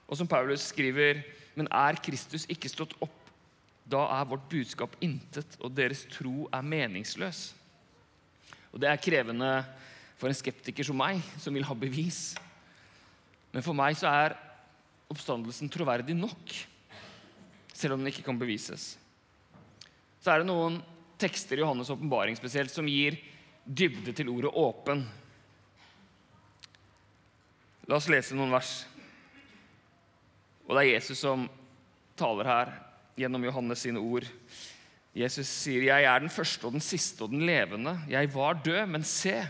Og 0.08 0.20
som 0.20 0.30
Paulus 0.30 0.68
skriver, 0.70 1.24
men 1.56 1.70
er 1.72 2.00
Kristus 2.04 2.48
ikke 2.52 2.72
stått 2.72 2.96
opp, 3.04 3.20
da 3.84 4.06
er 4.16 4.28
vårt 4.30 4.46
budskap 4.52 4.96
intet, 5.04 5.58
og 5.60 5.74
deres 5.76 6.06
tro 6.12 6.48
er 6.54 6.64
meningsløs. 6.66 7.52
Og 8.74 8.80
Det 8.82 8.90
er 8.90 9.02
krevende 9.02 9.52
for 10.18 10.32
en 10.32 10.38
skeptiker 10.38 10.88
som 10.88 10.98
meg, 10.98 11.22
som 11.38 11.54
vil 11.54 11.66
ha 11.68 11.76
bevis. 11.78 12.34
Men 13.54 13.66
for 13.66 13.78
meg 13.78 13.98
så 14.00 14.10
er 14.10 14.38
oppstandelsen 15.12 15.70
troverdig 15.70 16.16
nok, 16.18 16.56
selv 17.74 17.96
om 17.96 18.02
den 18.02 18.10
ikke 18.10 18.26
kan 18.26 18.40
bevises. 18.40 18.96
Så 20.24 20.32
er 20.32 20.42
det 20.42 20.48
noen 20.48 20.80
tekster 21.20 21.60
i 21.60 21.62
Johannes' 21.62 21.92
åpenbaring 21.94 22.38
spesielt 22.40 22.72
som 22.74 22.88
gir 22.88 23.20
dybde 23.64 24.14
til 24.16 24.30
ordet 24.30 24.52
'åpen'. 24.52 25.04
La 27.88 27.96
oss 27.96 28.08
lese 28.08 28.36
noen 28.36 28.52
vers. 28.52 28.86
Og 30.68 30.76
det 30.76 30.84
er 30.84 30.94
Jesus 30.96 31.20
som 31.24 31.48
taler 32.20 32.48
her 32.48 32.72
gjennom 33.20 33.44
Johannes 33.46 33.84
sine 33.86 34.02
ord. 34.02 34.26
Jesus 35.14 35.48
sier, 35.48 35.84
'Jeg 35.84 36.04
er 36.10 36.20
den 36.20 36.30
første 36.30 36.66
og 36.66 36.74
den 36.74 36.82
siste 36.82 37.22
og 37.22 37.30
den 37.30 37.46
levende.' 37.46 38.00
'Jeg 38.10 38.34
var 38.34 38.54
død, 38.54 38.86
men 38.90 39.04
se, 39.04 39.46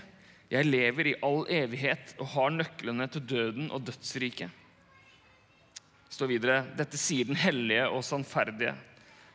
jeg 0.51 0.65
lever 0.65 1.07
i 1.07 1.15
all 1.23 1.45
evighet 1.47 2.15
og 2.19 2.27
har 2.27 2.49
nøklene 2.49 3.07
til 3.07 3.21
døden 3.21 3.71
og 3.71 3.85
dødsriket.' 3.87 4.51
Står 6.09 6.27
videre, 6.27 6.65
'Dette 6.77 6.97
sier 6.97 7.25
den 7.25 7.35
hellige 7.35 7.87
og 7.87 8.03
sannferdige.' 8.03 8.75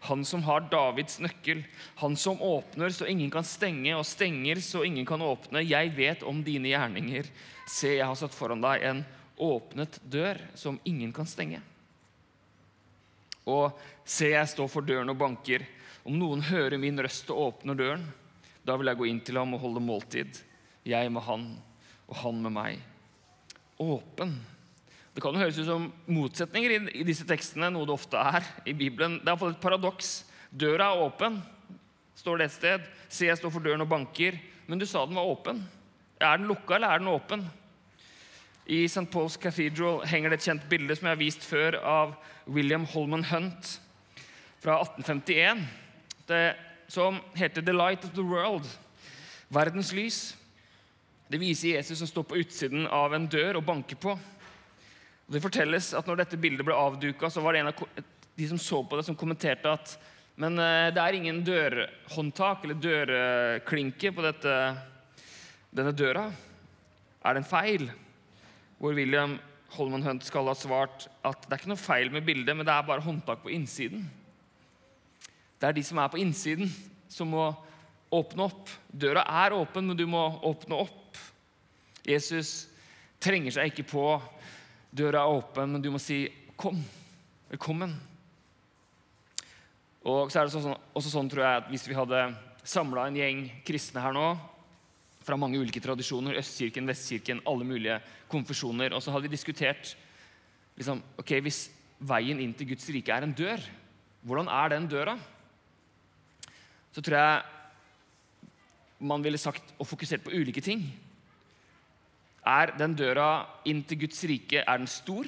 Han 0.06 0.24
som 0.24 0.44
har 0.46 0.68
Davids 0.70 1.18
nøkkel, 1.18 1.64
han 1.98 2.14
som 2.16 2.38
åpner 2.38 2.92
så 2.94 3.08
ingen 3.10 3.30
kan 3.30 3.42
stenge, 3.42 3.96
og 3.96 4.06
stenger 4.06 4.60
så 4.62 4.84
ingen 4.86 5.06
kan 5.06 5.20
åpne. 5.20 5.64
Jeg 5.66 5.96
vet 5.96 6.22
om 6.22 6.44
dine 6.44 6.70
gjerninger. 6.70 7.26
Se, 7.66 7.96
jeg 7.96 8.06
har 8.06 8.14
satt 8.14 8.34
foran 8.34 8.62
deg 8.62 8.84
en 8.86 9.02
åpnet 9.42 9.98
dør 10.02 10.40
som 10.58 10.80
ingen 10.88 11.12
kan 11.14 11.28
stenge. 11.28 11.60
Og 13.48 13.72
se, 14.04 14.32
jeg 14.34 14.50
står 14.52 14.68
for 14.70 14.84
døren 14.84 15.08
og 15.12 15.18
banker. 15.20 15.64
Om 16.04 16.18
noen 16.20 16.44
hører 16.44 16.80
min 16.80 17.00
røst 17.00 17.30
og 17.32 17.40
åpner 17.46 17.78
døren, 17.78 18.04
da 18.64 18.76
vil 18.76 18.90
jeg 18.90 19.00
gå 19.00 19.08
inn 19.08 19.24
til 19.24 19.40
ham 19.40 19.54
og 19.56 19.62
holde 19.64 19.82
måltid. 19.84 20.40
Jeg 20.88 21.10
med 21.12 21.24
han, 21.24 21.48
og 22.08 22.20
han 22.22 22.40
med 22.44 22.54
meg. 22.54 22.80
Åpen. 23.80 24.34
Det 25.14 25.22
kan 25.24 25.34
jo 25.34 25.40
høres 25.42 25.58
ut 25.58 25.66
som 25.66 25.88
motsetninger 26.06 26.90
i 26.94 27.04
disse 27.06 27.26
tekstene, 27.26 27.70
noe 27.74 27.88
det 27.88 27.96
ofte 27.96 28.20
er 28.20 28.44
i 28.68 28.74
Bibelen. 28.76 29.16
Det 29.18 29.26
er 29.26 29.32
iallfall 29.32 29.56
et 29.56 29.62
paradoks. 29.64 30.12
Døra 30.48 30.92
er 30.92 31.02
åpen, 31.06 31.40
står 32.18 32.38
det 32.38 32.48
et 32.48 32.56
sted. 32.56 32.86
Se, 33.08 33.26
jeg 33.26 33.40
står 33.40 33.52
for 33.54 33.64
døren 33.64 33.82
og 33.84 33.90
banker. 33.90 34.38
Men 34.68 34.80
du 34.80 34.86
sa 34.86 35.06
den 35.08 35.16
var 35.18 35.28
åpen. 35.28 35.64
Er 36.20 36.38
den 36.38 36.48
lukka, 36.50 36.76
eller 36.76 36.92
er 36.92 37.02
den 37.02 37.10
åpen? 37.10 37.44
I 38.68 38.84
St. 38.84 39.08
Paul's 39.10 39.38
Cathedral 39.40 40.02
henger 40.04 40.28
det 40.28 40.42
et 40.42 40.48
kjent 40.50 40.64
bilde 40.68 40.96
som 40.96 41.08
jeg 41.08 41.16
har 41.16 41.20
vist 41.22 41.44
før, 41.48 41.78
av 41.80 42.10
William 42.44 42.84
Holman 42.92 43.24
Hunt 43.30 43.78
fra 44.60 44.74
1851, 44.82 45.62
det, 46.28 46.42
som 46.88 47.20
heter 47.34 47.64
'The 47.64 47.72
Light 47.72 48.04
of 48.04 48.12
the 48.12 48.24
World'. 48.24 48.68
Verdens 49.48 49.92
lys. 49.92 50.36
Det 51.28 51.40
viser 51.40 51.76
Jesus 51.76 51.98
som 51.98 52.06
står 52.06 52.22
på 52.22 52.36
utsiden 52.36 52.86
av 52.86 53.14
en 53.14 53.26
dør 53.26 53.56
og 53.56 53.64
banker 53.64 53.96
på. 53.96 54.18
Det 55.32 55.42
fortelles 55.42 55.94
at 55.94 56.06
når 56.06 56.22
dette 56.22 56.40
bildet 56.40 56.64
ble 56.64 56.76
avduka, 56.76 57.30
så 57.30 57.40
var 57.40 57.52
det 57.52 57.60
en 57.60 57.72
av 57.72 57.82
de 58.36 58.48
som 58.48 58.58
så 58.58 58.82
på 58.84 58.96
det, 58.96 59.04
som 59.04 59.16
kommenterte 59.16 59.72
at 59.72 59.98
men 60.38 60.54
eh, 60.62 60.92
det 60.94 61.02
er 61.02 61.16
ingen 61.18 61.40
dørhåndtak 61.42 62.62
eller 62.62 62.78
dørklinke 62.78 64.12
på 64.14 64.22
dette, 64.22 64.52
denne 65.74 65.90
døra. 65.90 66.28
Er 67.26 67.34
det 67.34 67.42
en 67.42 67.48
feil? 67.48 67.88
Hvor 68.78 68.94
William 68.94 69.36
Holman 69.76 70.04
Hunt 70.06 70.24
skal 70.24 70.48
ha 70.48 70.54
svart 70.56 71.08
at 71.26 71.42
det 71.44 71.52
er 71.52 71.60
ikke 71.60 71.72
noe 71.74 71.80
feil 71.80 72.12
med 72.14 72.24
bildet, 72.26 72.56
men 72.56 72.66
det 72.66 72.72
er 72.72 72.86
bare 72.88 73.04
håndtak 73.04 73.42
på 73.44 73.52
innsiden. 73.52 74.06
Det 75.58 75.68
er 75.68 75.74
de 75.76 75.84
som 75.84 75.98
er 76.00 76.10
på 76.12 76.20
innsiden, 76.22 76.70
som 77.10 77.34
må 77.34 77.50
åpne 78.14 78.46
opp. 78.46 78.70
Døra 78.88 79.24
er 79.44 79.56
åpen, 79.56 79.90
men 79.90 79.98
du 79.98 80.06
må 80.08 80.22
åpne 80.46 80.78
opp. 80.86 81.18
Jesus 82.06 82.68
trenger 83.20 83.52
seg 83.52 83.72
ikke 83.72 83.88
på. 83.90 84.04
Døra 84.94 85.24
er 85.26 85.40
åpen, 85.40 85.74
men 85.74 85.82
du 85.82 85.90
må 85.90 85.98
si 85.98 86.28
'kom'. 86.56 86.84
Velkommen. 87.50 87.96
Og 90.04 90.30
så 90.30 90.40
er 90.40 90.44
det 90.44 90.52
sånn, 90.52 90.76
også 90.94 91.10
sånn, 91.10 91.28
tror 91.28 91.44
jeg, 91.44 91.56
at 91.56 91.68
Hvis 91.68 91.88
vi 91.88 91.94
hadde 91.94 92.36
samla 92.64 93.06
en 93.08 93.16
gjeng 93.16 93.50
kristne 93.64 94.00
her 94.00 94.12
nå, 94.12 94.38
fra 95.24 95.36
mange 95.40 95.58
ulike 95.60 95.82
tradisjoner. 95.82 96.38
Østkirken, 96.40 96.88
Vestkirken, 96.88 97.42
alle 97.48 97.66
mulige 97.66 97.98
konfesjoner. 98.30 98.94
Og 98.94 99.02
så 99.02 99.12
hadde 99.12 99.28
vi 99.28 99.34
diskutert 99.34 99.94
liksom, 100.78 101.02
ok, 101.18 101.34
hvis 101.44 101.66
veien 101.98 102.40
inn 102.42 102.54
til 102.54 102.70
Guds 102.72 102.86
rike 102.94 103.14
er 103.14 103.26
en 103.26 103.34
dør, 103.34 103.62
hvordan 104.26 104.50
er 104.52 104.74
den 104.74 104.88
døra? 104.90 105.16
Så 106.94 107.02
tror 107.02 107.18
jeg 107.18 107.42
man 109.08 109.22
ville 109.22 109.38
sagt 109.38 109.74
og 109.78 109.86
fokusert 109.86 110.24
på 110.24 110.34
ulike 110.34 110.62
ting. 110.64 110.82
Er 112.48 112.72
den 112.78 112.96
døra 112.98 113.46
inn 113.68 113.84
til 113.86 114.00
Guds 114.06 114.24
rike 114.26 114.64
er 114.64 114.80
den 114.80 114.90
stor? 114.90 115.26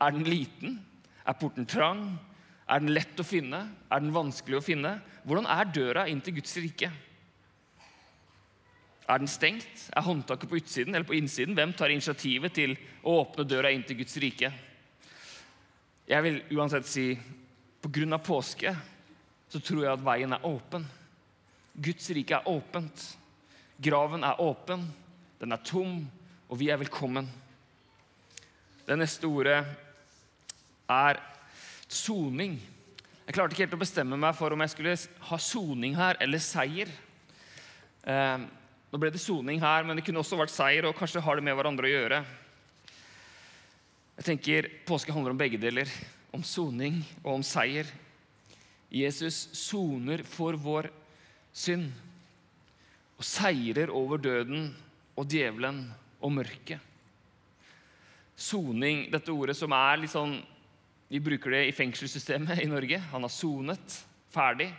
Er 0.00 0.14
den 0.14 0.26
liten? 0.26 0.80
Er 1.26 1.38
porten 1.38 1.66
trang? 1.68 2.18
Er 2.66 2.82
den 2.82 2.94
lett 2.94 3.20
å 3.20 3.26
finne? 3.26 3.60
Er 3.90 4.02
den 4.02 4.14
vanskelig 4.14 4.58
å 4.58 4.64
finne? 4.64 4.96
Hvordan 5.26 5.46
er 5.50 5.70
døra 5.74 6.06
inn 6.10 6.22
til 6.24 6.38
Guds 6.38 6.56
rike? 6.58 6.90
Er 9.06 9.22
den 9.22 9.30
stengt? 9.30 9.86
Er 9.94 10.02
håndtaket 10.02 10.50
på 10.50 10.58
utsiden 10.58 10.94
eller 10.94 11.06
på 11.06 11.14
innsiden? 11.14 11.54
Hvem 11.54 11.72
tar 11.78 11.94
initiativet 11.94 12.54
til 12.56 12.74
å 13.06 13.20
åpne 13.20 13.46
døra 13.46 13.70
inn 13.70 13.84
til 13.86 14.00
Guds 14.00 14.16
rike? 14.22 14.50
Jeg 16.06 16.22
vil 16.22 16.42
uansett 16.58 16.86
si 16.90 17.12
på 17.82 17.90
grunn 17.94 18.16
av 18.16 18.24
påske 18.26 18.74
så 19.50 19.62
tror 19.62 19.84
jeg 19.84 19.92
at 19.92 20.04
veien 20.04 20.34
er 20.34 20.46
åpen. 20.46 20.86
Guds 21.78 22.10
rike 22.10 22.34
er 22.34 22.50
åpent. 22.50 23.04
Graven 23.78 24.24
er 24.24 24.40
åpen, 24.40 24.86
den 25.38 25.52
er 25.52 25.62
tom, 25.62 26.00
og 26.48 26.58
vi 26.58 26.70
er 26.72 26.80
velkommen. 26.80 27.28
Det 28.86 28.96
neste 28.98 29.28
ordet 29.28 29.60
er 30.90 31.20
soning. 31.88 32.56
Jeg 33.26 33.34
klarte 33.34 33.54
ikke 33.54 33.66
helt 33.66 33.76
å 33.76 33.82
bestemme 33.82 34.18
meg 34.18 34.34
for 34.38 34.54
om 34.54 34.62
jeg 34.64 34.72
skulle 34.72 34.94
ha 35.30 35.38
soning 35.42 35.96
her 35.98 36.18
eller 36.22 36.42
seier. 36.42 36.90
Eh, 38.06 38.46
nå 38.96 39.00
ble 39.02 39.10
det 39.12 39.20
soning 39.20 39.58
her, 39.60 39.84
men 39.84 39.98
det 39.98 40.06
kunne 40.06 40.22
også 40.22 40.38
vært 40.40 40.54
seier, 40.54 40.86
og 40.88 40.96
kanskje 40.96 41.20
har 41.20 41.36
det 41.36 41.44
med 41.44 41.52
hverandre 41.58 41.84
å 41.84 41.90
gjøre. 41.90 42.20
Jeg 44.16 44.24
tenker 44.24 44.68
Påske 44.88 45.12
handler 45.12 45.34
om 45.34 45.40
begge 45.42 45.60
deler. 45.60 45.90
Om 46.32 46.40
soning 46.40 47.02
og 47.20 47.34
om 47.34 47.44
seier. 47.44 47.90
Jesus 48.88 49.50
soner 49.52 50.22
for 50.24 50.56
vår 50.56 50.88
synd 51.52 51.90
og 53.20 53.28
seirer 53.28 53.92
over 53.92 54.22
døden 54.24 54.70
og 55.12 55.28
djevelen 55.28 55.84
og 56.24 56.32
mørket. 56.38 56.80
Soning, 58.32 59.10
dette 59.12 59.32
ordet 59.32 59.58
som 59.60 59.76
er 59.76 60.00
litt 60.00 60.12
sånn 60.12 60.38
Vi 61.12 61.20
bruker 61.20 61.52
det 61.52 61.66
i 61.68 61.76
fengselssystemet 61.76 62.64
i 62.64 62.72
Norge. 62.72 63.04
Han 63.12 63.28
har 63.28 63.30
sonet 63.30 64.00
ferdig. 64.32 64.72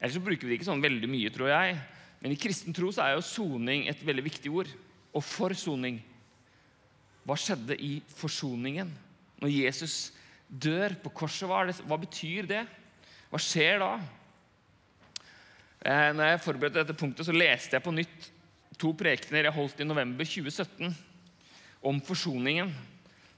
Ellers 0.00 0.18
så 0.18 0.26
bruker 0.26 0.42
vi 0.42 0.56
det 0.56 0.58
ikke 0.58 0.72
sånn 0.72 0.82
veldig 0.82 1.08
mye, 1.08 1.30
tror 1.30 1.54
jeg. 1.54 1.78
Men 2.22 2.32
i 2.32 2.38
kristen 2.38 2.74
tro 2.74 2.92
er 3.02 3.16
jo 3.16 3.26
soning 3.26 3.88
et 3.90 4.02
veldig 4.06 4.24
viktig 4.30 4.50
ord. 4.50 4.70
og 5.12 5.20
forsoning. 5.20 5.98
Hva 7.28 7.34
skjedde 7.36 7.76
i 7.76 7.98
forsoningen? 8.16 8.88
Når 9.42 9.50
Jesus 9.52 9.96
dør 10.48 10.94
på 11.02 11.12
korset, 11.12 11.44
hva, 11.50 11.66
det, 11.68 11.74
hva 11.84 11.98
betyr 12.00 12.48
det? 12.48 12.62
Hva 13.28 13.40
skjer 13.42 13.82
da? 13.82 13.90
Eh, 15.84 16.08
når 16.16 16.30
jeg 16.30 16.40
forberedte 16.46 16.80
dette 16.80 16.96
punktet, 16.96 17.28
så 17.28 17.36
leste 17.36 17.76
jeg 17.76 17.84
på 17.84 17.92
nytt 17.92 18.30
to 18.80 18.94
prekener 18.96 19.50
jeg 19.50 19.56
holdt 19.56 19.82
i 19.82 19.86
november 19.86 20.24
2017 20.24 20.94
om 21.84 22.00
forsoningen, 22.06 22.72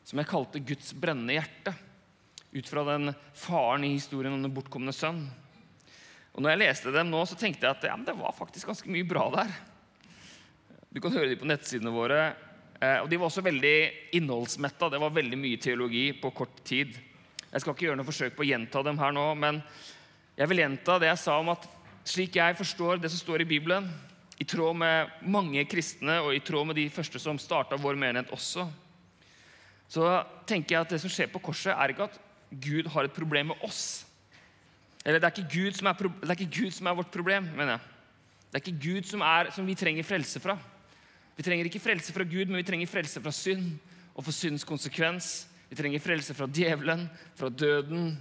som 0.05 0.21
jeg 0.21 0.31
kalte 0.31 0.63
'Guds 0.63 0.93
brennende 0.95 1.35
hjerte', 1.35 1.75
ut 2.55 2.69
fra 2.71 2.85
den 2.93 3.15
faren 3.35 3.85
i 3.85 3.97
historien 3.97 4.37
om 4.37 4.45
den 4.45 4.55
bortkomne 4.55 4.95
sønn. 4.95 5.25
Og 6.35 6.43
når 6.43 6.55
jeg 6.55 6.63
leste 6.65 6.93
dem 6.95 7.13
nå, 7.13 7.23
så 7.31 7.39
tenkte 7.39 7.67
jeg 7.67 7.77
at 7.77 7.87
ja, 7.87 7.95
det 8.07 8.17
var 8.19 8.35
faktisk 8.35 8.71
ganske 8.73 8.91
mye 8.91 9.07
bra 9.07 9.29
der. 9.37 9.55
Du 10.91 11.01
kan 11.03 11.15
høre 11.15 11.31
dem 11.31 11.41
på 11.41 11.47
nettsidene 11.47 11.95
våre. 11.95 12.21
Eh, 12.83 13.01
og 13.03 13.09
de 13.11 13.19
var 13.19 13.31
også 13.31 13.45
veldig 13.47 13.77
innholdsmetta. 14.19 14.91
Det 14.91 15.01
var 15.03 15.15
veldig 15.15 15.39
mye 15.39 15.61
teologi 15.63 16.09
på 16.19 16.33
kort 16.35 16.59
tid. 16.67 16.97
Jeg 17.53 17.63
skal 17.63 17.75
ikke 17.75 17.87
gjøre 17.87 18.01
noe 18.01 18.09
forsøk 18.09 18.35
på 18.35 18.43
å 18.43 18.49
gjenta 18.49 18.83
dem 18.83 18.99
her 18.99 19.15
nå, 19.15 19.29
men 19.39 19.61
jeg 20.35 20.51
vil 20.51 20.65
gjenta 20.65 20.99
det 20.99 21.13
jeg 21.13 21.23
sa 21.23 21.37
om 21.39 21.53
at 21.53 21.69
slik 22.05 22.35
jeg 22.41 22.57
forstår 22.59 22.99
det 22.99 23.13
som 23.13 23.21
står 23.23 23.45
i 23.45 23.49
Bibelen, 23.49 23.87
i 24.43 24.47
tråd 24.49 24.75
med 24.81 25.13
mange 25.31 25.63
kristne 25.71 26.19
og 26.25 26.35
i 26.35 26.43
tråd 26.43 26.67
med 26.67 26.77
de 26.81 26.89
første 26.91 27.21
som 27.23 27.39
starta 27.39 27.79
vår 27.79 27.95
menighet 27.95 28.33
også, 28.35 28.67
så 29.87 30.09
tenker 30.51 30.75
jeg 30.75 30.83
at 30.83 30.97
det 30.97 30.99
som 31.05 31.13
skjer 31.13 31.31
på 31.31 31.43
korset, 31.47 31.71
er 31.71 31.95
ikke 31.95 32.09
at 32.09 32.19
Gud 32.51 32.91
har 32.91 33.07
et 33.07 33.15
problem 33.15 33.53
med 33.53 33.63
oss. 33.63 34.03
Eller 35.05 35.21
det 35.21 35.27
er 35.27 35.31
er, 35.31 35.33
det 35.41 36.31
er, 36.31 36.31
ikke 36.31 36.61
Gud 36.63 36.71
som 36.71 36.87
er 36.87 36.95
vårt 36.95 37.13
problem, 37.13 37.45
mener 37.45 37.77
jeg. 37.77 37.81
Det 38.53 38.55
er 38.55 38.63
ikke 38.65 38.85
Gud 38.85 39.03
som, 39.03 39.21
er, 39.21 39.51
som 39.51 39.67
vi 39.67 39.75
trenger 39.75 40.03
frelse 40.03 40.41
fra. 40.41 40.59
Vi 41.37 41.43
trenger 41.43 41.65
ikke 41.65 41.83
frelse 41.83 42.13
fra 42.13 42.25
Gud, 42.25 42.47
men 42.47 42.57
vi 42.57 42.63
trenger 42.63 42.87
frelse 42.87 43.21
fra 43.21 43.33
synd 43.35 43.73
og 44.15 44.25
for 44.25 44.33
syndens 44.33 44.65
konsekvens. 44.65 45.49
Vi 45.69 45.77
trenger 45.77 46.01
frelse 46.01 46.35
fra 46.35 46.47
djevelen, 46.47 47.09
fra 47.37 47.49
døden. 47.49 48.15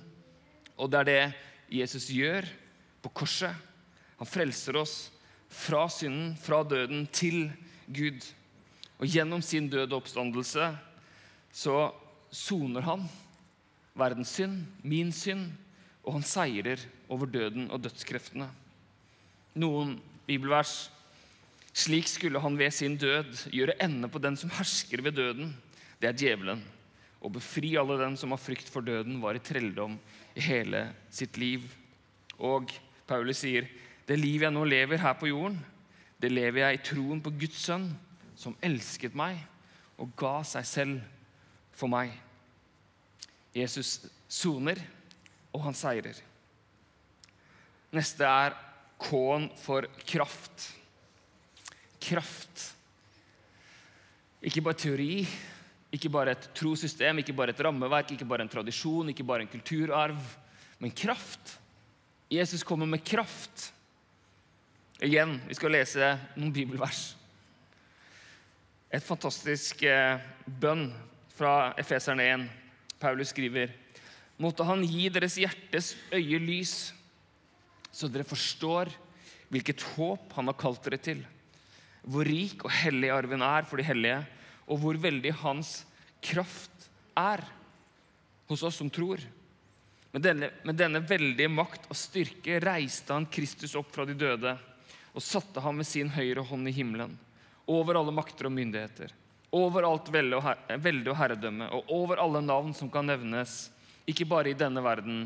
Og 0.78 0.92
det 0.92 1.00
er 1.00 1.04
det 1.04 1.34
Jesus 1.70 2.10
gjør 2.10 2.50
på 3.02 3.10
korset. 3.10 3.56
Han 4.18 4.28
frelser 4.28 4.78
oss 4.82 5.12
fra 5.54 5.86
synden, 5.90 6.36
fra 6.36 6.64
døden, 6.64 7.08
til 7.14 7.52
Gud. 7.88 8.26
Og 8.98 9.08
gjennom 9.08 9.42
sin 9.42 9.70
døde 9.70 9.96
oppstandelse 9.96 10.72
så 11.54 11.78
soner 12.34 12.82
han 12.82 13.06
verdens 13.94 14.34
synd, 14.34 14.64
min 14.82 15.12
synd, 15.14 15.52
og 16.04 16.18
han 16.18 16.26
seirer 16.28 16.82
over 17.12 17.30
døden 17.32 17.70
og 17.72 17.82
dødskreftene. 17.84 18.50
Noen 19.60 19.96
bibelvers. 20.28 20.90
Slik 21.74 22.08
skulle 22.12 22.42
han 22.44 22.58
ved 22.60 22.74
sin 22.76 22.98
død 23.00 23.48
gjøre 23.54 23.78
ende 23.82 24.10
på 24.12 24.22
den 24.22 24.36
som 24.38 24.52
hersker 24.54 25.02
ved 25.02 25.16
døden. 25.18 25.54
Det 26.02 26.10
er 26.10 26.18
djevelen. 26.18 26.62
Og 27.24 27.32
befri 27.38 27.74
alle 27.80 27.98
den 28.02 28.18
som 28.20 28.36
har 28.36 28.42
frykt 28.42 28.70
for 28.70 28.84
døden, 28.84 29.22
var 29.24 29.38
i 29.38 29.42
trelldom 29.42 29.96
i 30.36 30.44
hele 30.44 30.90
sitt 31.10 31.40
liv. 31.40 31.64
Og 32.38 32.74
Paulus 33.08 33.42
sier 33.46 33.70
det 34.08 34.20
liv 34.20 34.44
jeg 34.44 34.52
nå 34.52 34.66
lever 34.68 35.00
her 35.00 35.16
på 35.16 35.30
jorden, 35.32 35.62
det 36.20 36.32
lever 36.32 36.66
jeg 36.66 36.76
i 36.76 36.84
troen 36.88 37.22
på 37.24 37.32
Guds 37.40 37.62
sønn, 37.66 37.88
som 38.36 38.58
elsket 38.64 39.16
meg 39.16 39.40
og 40.02 40.12
ga 40.20 40.42
seg 40.48 40.68
selv 40.68 41.00
for 41.76 41.92
meg. 41.92 42.12
Jesus 43.56 44.02
soner, 44.28 44.80
og 45.54 45.64
han 45.68 45.78
seirer. 45.78 46.18
Neste 47.94 48.26
er 48.26 48.56
K-en 49.04 49.50
for 49.62 49.86
kraft. 50.08 50.70
Kraft. 52.04 52.70
Ikke 54.44 54.64
bare 54.66 54.80
teori, 54.80 55.24
ikke 55.94 56.10
bare 56.12 56.34
et 56.34 56.48
trossystem, 56.58 57.22
ikke 57.22 57.36
bare 57.38 57.54
et 57.54 57.62
rammeverk, 57.64 58.12
ikke 58.12 58.28
bare 58.28 58.44
en 58.44 58.52
tradisjon, 58.52 59.12
ikke 59.14 59.26
bare 59.28 59.46
en 59.46 59.52
kulturarv, 59.52 60.20
men 60.82 60.92
kraft. 60.92 61.60
Jesus 62.32 62.64
kommer 62.66 62.90
med 62.90 63.04
kraft. 63.06 63.70
Igjen, 65.04 65.38
vi 65.48 65.56
skal 65.56 65.76
lese 65.76 66.16
noen 66.36 66.54
bibelvers. 66.56 67.14
Et 68.94 69.04
fantastisk 69.04 69.84
eh, 69.90 70.22
bønn 70.46 70.90
fra 71.34 71.74
Efeseren 71.82 72.22
1. 72.24 72.44
Paulus 73.02 73.32
skriver 73.34 73.72
Måtte 74.44 74.66
han 74.68 74.84
gi 74.84 75.08
deres 75.14 75.38
hjertes 75.40 75.94
øye 76.12 76.40
lys, 76.42 76.92
så 77.94 78.10
dere 78.12 78.28
forstår 78.28 78.92
hvilket 79.54 79.86
håp 79.94 80.34
han 80.36 80.50
har 80.50 80.58
kalt 80.60 80.84
dere 80.84 81.00
til, 81.00 81.22
hvor 82.04 82.28
rik 82.28 82.66
og 82.66 82.74
hellig 82.74 83.12
arven 83.14 83.46
er 83.46 83.68
for 83.70 83.80
de 83.80 83.86
hellige, 83.88 84.20
og 84.68 84.82
hvor 84.82 84.98
veldig 85.00 85.32
hans 85.44 85.84
kraft 86.24 86.90
er 87.20 87.44
hos 88.50 88.64
oss 88.66 88.80
som 88.82 88.90
tror. 88.92 89.22
Med 90.14 90.22
denne, 90.26 90.50
med 90.66 90.78
denne 90.78 91.02
veldige 91.08 91.50
makt 91.50 91.88
og 91.90 91.98
styrke 91.98 92.60
reiste 92.62 93.16
han 93.16 93.30
Kristus 93.32 93.74
opp 93.80 93.94
fra 93.94 94.06
de 94.06 94.18
døde 94.18 94.58
og 95.14 95.24
satte 95.24 95.62
ham 95.62 95.80
med 95.80 95.88
sin 95.88 96.10
høyre 96.14 96.44
hånd 96.46 96.70
i 96.70 96.74
himmelen, 96.74 97.16
over 97.70 98.00
alle 98.00 98.14
makter 98.14 98.50
og 98.50 98.56
myndigheter, 98.56 99.14
over 99.54 99.86
alt 99.88 100.10
velde 100.14 100.40
og, 100.40 101.18
herredømme, 101.18 101.70
og 101.70 101.94
over 101.94 102.22
alle 102.22 102.42
navn 102.42 102.74
som 102.78 102.90
kan 102.92 103.06
nevnes, 103.08 103.70
ikke 104.10 104.28
bare 104.28 104.52
i 104.52 104.58
denne 104.58 104.84
verden, 104.84 105.26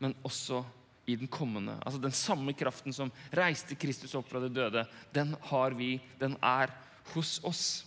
men 0.00 0.14
også 0.24 0.62
i 1.06 1.16
den 1.20 1.28
kommende. 1.28 1.76
Altså 1.84 2.00
Den 2.00 2.14
samme 2.16 2.54
kraften 2.56 2.92
som 2.92 3.12
reiste 3.34 3.76
Kristus 3.76 4.14
opp 4.16 4.28
fra 4.30 4.40
det 4.40 4.54
døde, 4.56 4.86
den 5.12 5.34
har 5.50 5.76
vi, 5.76 5.98
den 6.20 6.36
er 6.40 6.72
hos 7.12 7.36
oss. 7.44 7.84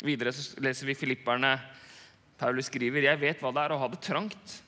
Videre 0.00 0.32
så 0.32 0.60
leser 0.64 0.88
vi 0.88 0.96
Filipperne. 0.96 1.58
Paulus 2.40 2.70
skriver, 2.70 3.02
'Jeg 3.04 3.20
vet 3.20 3.40
hva 3.40 3.52
det 3.52 3.64
er 3.64 3.72
å 3.72 3.78
ha 3.78 3.88
det 3.88 4.00
trangt, 4.00 4.62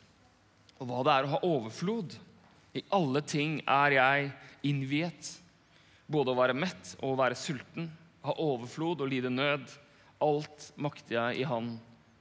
og 0.79 0.89
hva 0.89 1.01
det 1.05 1.13
er 1.13 1.25
å 1.25 1.33
ha 1.33 1.41
overflod.' 1.41 2.19
I 2.75 2.83
alle 2.91 3.21
ting 3.21 3.61
er 3.69 3.91
jeg 3.93 4.33
innviet 4.65 5.43
både 6.09 6.33
å 6.33 6.39
være 6.39 6.57
mett 6.57 6.95
og 7.03 7.13
å 7.13 7.19
være 7.21 7.37
sulten, 7.37 7.91
ha 8.25 8.33
overflod 8.41 9.01
og 9.01 9.11
lide 9.13 9.29
nød. 9.33 9.67
Alt 10.23 10.73
makter 10.77 11.19
jeg 11.19 11.43
i 11.43 11.49
Han 11.49 11.75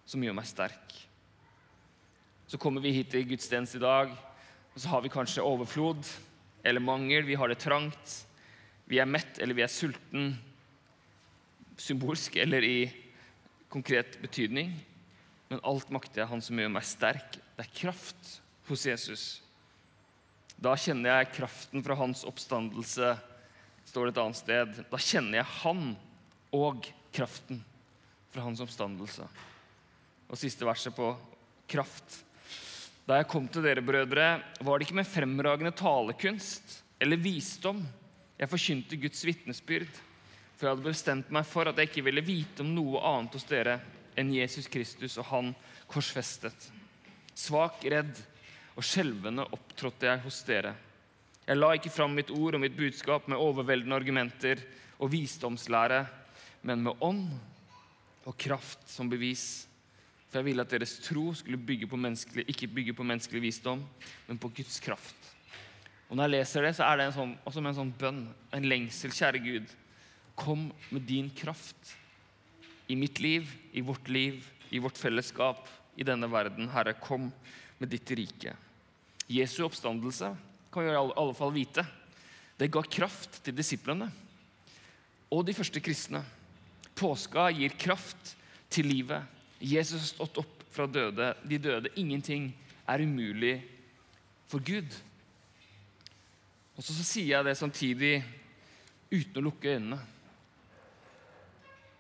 som 0.06 0.24
gjør 0.24 0.36
meg 0.36 0.50
sterk. 0.50 1.11
Så 2.52 2.60
kommer 2.60 2.84
vi 2.84 2.92
hit 2.92 3.14
til 3.14 3.24
gudstjeneste 3.30 3.80
i 3.80 3.84
dag, 3.84 4.12
og 4.12 4.82
så 4.84 4.90
har 4.92 5.04
vi 5.06 5.12
kanskje 5.14 5.44
overflod 5.48 6.04
eller 6.68 6.84
mangel. 6.84 7.24
Vi 7.24 7.38
har 7.40 7.48
det 7.48 7.62
trangt. 7.64 8.16
Vi 8.92 9.00
er 9.00 9.08
mett 9.08 9.40
eller 9.40 9.56
vi 9.56 9.64
er 9.64 9.72
sulten. 9.72 10.34
Symbolsk 11.80 12.36
eller 12.44 12.66
i 12.68 12.90
konkret 13.72 14.18
betydning. 14.20 14.74
Men 15.48 15.64
alt 15.64 15.94
makter 15.96 16.26
jeg 16.26 16.32
Han 16.34 16.44
som 16.44 16.60
gjør 16.60 16.74
meg 16.76 16.84
sterk. 16.88 17.38
Det 17.56 17.64
er 17.64 17.72
kraft 17.78 18.34
hos 18.68 18.84
Jesus. 18.84 19.26
Da 20.60 20.76
kjenner 20.76 21.22
jeg 21.22 21.32
kraften 21.40 21.84
fra 21.88 21.96
hans 22.04 22.26
oppstandelse 22.28 23.14
står 23.88 24.08
det 24.10 24.14
et 24.14 24.22
annet 24.26 24.40
sted. 24.40 24.82
Da 24.92 25.00
kjenner 25.00 25.40
jeg 25.40 25.52
Han 25.62 25.94
og 26.56 26.92
kraften 27.16 27.64
fra 28.32 28.44
Hans 28.44 28.60
oppstandelse. 28.64 29.24
Og 30.28 30.40
siste 30.40 30.68
verset 30.68 30.96
på 30.96 31.14
kraft. 31.72 32.20
Da 33.08 33.18
jeg 33.18 33.30
kom 33.32 33.48
til 33.50 33.66
dere, 33.66 33.82
brødre, 33.84 34.28
var 34.62 34.78
det 34.78 34.88
ikke 34.88 35.00
med 35.00 35.10
fremragende 35.10 35.74
talekunst 35.76 36.82
eller 37.02 37.18
visdom 37.18 37.82
jeg 38.42 38.50
forkynte 38.50 38.98
Guds 38.98 39.22
vitnesbyrd, 39.26 39.98
for 40.58 40.66
jeg 40.66 40.76
hadde 40.76 40.86
bestemt 40.86 41.34
meg 41.34 41.46
for 41.46 41.70
at 41.70 41.78
jeg 41.78 41.92
ikke 41.92 42.06
ville 42.08 42.24
vite 42.26 42.64
om 42.64 42.72
noe 42.74 43.02
annet 43.06 43.36
hos 43.38 43.46
dere 43.50 43.76
enn 44.18 44.32
Jesus 44.34 44.70
Kristus 44.70 45.18
og 45.22 45.28
Han 45.30 45.52
korsfestet. 45.90 46.70
Svak, 47.38 47.84
redd 47.86 48.18
og 48.74 48.86
skjelvende 48.86 49.46
opptrådte 49.54 50.10
jeg 50.10 50.24
hos 50.26 50.42
dere. 50.48 50.74
Jeg 51.46 51.58
la 51.58 51.72
ikke 51.76 51.94
fram 51.94 52.14
mitt 52.18 52.32
ord 52.34 52.58
og 52.58 52.64
mitt 52.64 52.78
budskap 52.78 53.28
med 53.30 53.42
overveldende 53.42 53.98
argumenter 53.98 54.62
og 55.02 55.12
visdomslære, 55.14 56.04
men 56.66 56.86
med 56.86 57.02
ånd 57.02 57.28
og 58.26 58.38
kraft 58.42 58.86
som 58.90 59.10
bevis. 59.10 59.68
For 60.32 60.39
jeg 60.39 60.48
ville 60.48 60.63
at 60.63 60.72
deres 60.72 60.94
tro 61.04 61.34
skulle 61.36 61.60
bygge 61.60 61.89
på 61.91 62.00
ikke 62.48 62.67
bygge 62.72 62.94
på 62.96 63.04
menneskelig 63.04 63.41
visdom, 63.44 63.84
men 64.28 64.38
på 64.39 64.48
Guds 64.48 64.80
kraft. 64.80 65.15
Og 66.10 66.15
Når 66.15 66.24
jeg 66.24 66.32
leser 66.32 66.62
det, 66.63 66.76
så 66.76 66.84
er 66.88 66.98
det 66.98 67.06
en 67.06 67.15
sånn, 67.15 67.34
også 67.46 67.62
med 67.62 67.72
en 67.72 67.80
sånn 67.82 67.94
bønn, 68.00 68.22
en 68.52 68.67
lengsel. 68.67 69.12
Kjære 69.12 69.44
Gud, 69.44 69.67
kom 70.36 70.70
med 70.89 71.04
din 71.08 71.30
kraft 71.36 71.96
i 72.88 72.96
mitt 72.96 73.20
liv, 73.20 73.48
i 73.74 73.84
vårt 73.84 74.08
liv, 74.08 74.44
i 74.72 74.80
vårt 74.80 75.00
fellesskap, 75.00 75.67
i 76.00 76.08
denne 76.08 76.28
verden. 76.32 76.72
Herre, 76.72 76.96
kom 77.00 77.30
med 77.80 77.91
ditt 77.91 78.12
rike. 78.15 78.56
Jesu 79.32 79.62
oppstandelse 79.63 80.32
kan 80.72 80.84
vi 80.84 80.91
i 80.91 80.96
alle 80.96 81.36
fall 81.36 81.52
vite. 81.56 81.84
Det 82.60 82.72
ga 82.72 82.84
kraft 82.88 83.41
til 83.44 83.56
disiplene 83.56 84.08
og 85.32 85.46
de 85.48 85.56
første 85.56 85.84
kristne. 85.84 86.24
Påska 86.96 87.50
gir 87.56 87.76
kraft 87.80 88.36
til 88.72 88.88
livet. 88.91 89.24
Jesus 89.62 90.02
har 90.02 90.08
stått 90.08 90.41
opp 90.41 90.63
fra 90.71 90.88
døde, 90.88 91.34
de 91.45 91.58
døde. 91.62 91.91
Ingenting 91.95 92.50
er 92.89 93.04
umulig 93.04 93.60
for 94.50 94.63
Gud. 94.65 94.89
Og 96.76 96.84
så, 96.84 96.95
så 96.95 97.06
sier 97.06 97.36
jeg 97.36 97.45
det 97.45 97.58
samtidig 97.60 98.15
uten 99.12 99.38
å 99.38 99.45
lukke 99.50 99.76
øynene. 99.76 100.00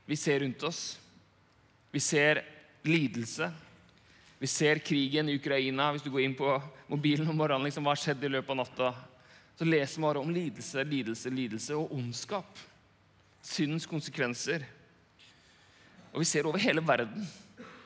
vi 0.05 0.15
ser 0.15 0.39
rundt 0.41 0.63
oss. 0.63 0.97
Vi 1.91 1.99
ser 1.99 2.41
lidelse. 2.83 3.51
Vi 4.39 4.47
ser 4.47 4.79
krigen 4.79 5.29
i 5.29 5.35
Ukraina. 5.37 5.91
Hvis 5.91 6.03
du 6.03 6.09
går 6.09 6.25
inn 6.25 6.35
på 6.35 6.55
mobilen 6.89 7.29
om 7.29 7.37
morgenen, 7.37 7.67
liksom, 7.67 7.85
hva 7.85 7.93
har 7.93 8.01
skjedd 8.01 8.23
i 8.25 8.31
løpet 8.31 8.55
av 8.55 8.59
natta? 8.63 8.91
Så 9.59 9.67
leser 9.67 9.99
vi 9.99 10.07
bare 10.07 10.23
om 10.23 10.33
lidelse, 10.33 10.83
lidelse, 10.87 11.29
lidelse 11.29 11.77
og 11.77 11.93
ondskap. 11.93 12.59
Syndens 13.45 13.85
konsekvenser. 13.85 14.65
Og 16.11 16.23
vi 16.23 16.27
ser 16.27 16.49
over 16.49 16.59
hele 16.63 16.81
verden 16.83 17.27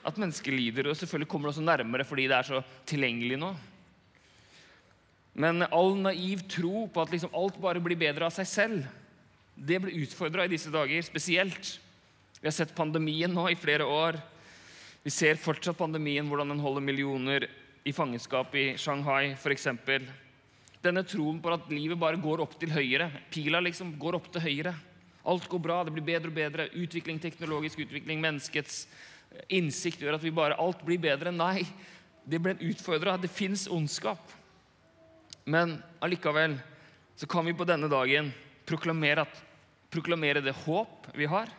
at 0.06 0.20
mennesker 0.22 0.54
lider. 0.54 0.90
Og 0.90 0.98
selvfølgelig 0.98 1.30
kommer 1.32 1.50
det 1.50 1.56
også 1.56 1.66
nærmere 1.66 2.06
fordi 2.08 2.28
det 2.30 2.38
er 2.38 2.50
så 2.50 2.62
tilgjengelig 2.88 3.40
nå. 3.42 3.54
Men 5.36 5.66
all 5.68 5.98
naiv 6.00 6.46
tro 6.48 6.86
på 6.88 7.02
at 7.04 7.12
liksom 7.12 7.34
alt 7.36 7.58
bare 7.60 7.82
blir 7.84 8.00
bedre 8.00 8.30
av 8.30 8.36
seg 8.36 8.48
selv, 8.48 8.86
det 9.56 9.82
blir 9.84 10.04
utfordra 10.04 10.46
i 10.46 10.52
disse 10.52 10.72
dager, 10.72 11.04
spesielt. 11.04 11.76
Vi 12.40 12.48
har 12.48 12.56
sett 12.56 12.76
pandemien 12.76 13.32
nå 13.32 13.48
i 13.52 13.58
flere 13.60 13.88
år. 13.88 14.18
Vi 15.04 15.12
ser 15.14 15.40
fortsatt 15.40 15.78
pandemien, 15.80 16.28
hvordan 16.28 16.52
den 16.52 16.64
holder 16.64 16.84
millioner 16.84 17.48
i 17.86 17.94
fangenskap 17.96 18.56
i 18.58 18.66
Shanghai 18.80 19.36
f.eks. 19.36 19.68
Denne 20.84 21.04
troen 21.08 21.40
på 21.42 21.52
at 21.54 21.72
livet 21.72 22.00
bare 22.00 22.20
går 22.22 22.44
opp 22.44 22.56
til 22.62 22.74
høyre. 22.74 23.10
Pila 23.32 23.62
liksom 23.64 23.96
går 24.00 24.20
opp 24.20 24.32
til 24.34 24.44
høyre. 24.44 24.76
Alt 25.26 25.48
går 25.50 25.62
bra, 25.62 25.80
det 25.84 25.96
blir 25.96 26.06
bedre 26.06 26.32
og 26.32 26.38
bedre. 26.38 26.68
Utvikling, 26.78 27.20
teknologisk 27.22 27.82
utvikling, 27.86 28.22
menneskets 28.22 28.84
innsikt 29.50 30.02
gjør 30.02 30.18
at 30.18 30.24
vi 30.24 30.34
bare 30.36 30.58
alt 30.62 30.82
blir 30.86 31.02
bedre. 31.02 31.34
Nei, 31.34 31.66
det 32.26 32.42
ble 32.42 32.56
utfordra. 32.70 33.18
Det 33.22 33.32
fins 33.32 33.68
ondskap. 33.72 34.22
Men 35.46 35.78
allikevel 36.04 36.58
så 37.16 37.28
kan 37.30 37.46
vi 37.46 37.54
på 37.56 37.68
denne 37.68 37.90
dagen 37.92 38.32
proklamere, 38.66 39.24
at, 39.28 39.44
proklamere 39.94 40.42
det 40.44 40.56
håp 40.66 41.12
vi 41.16 41.30
har 41.30 41.52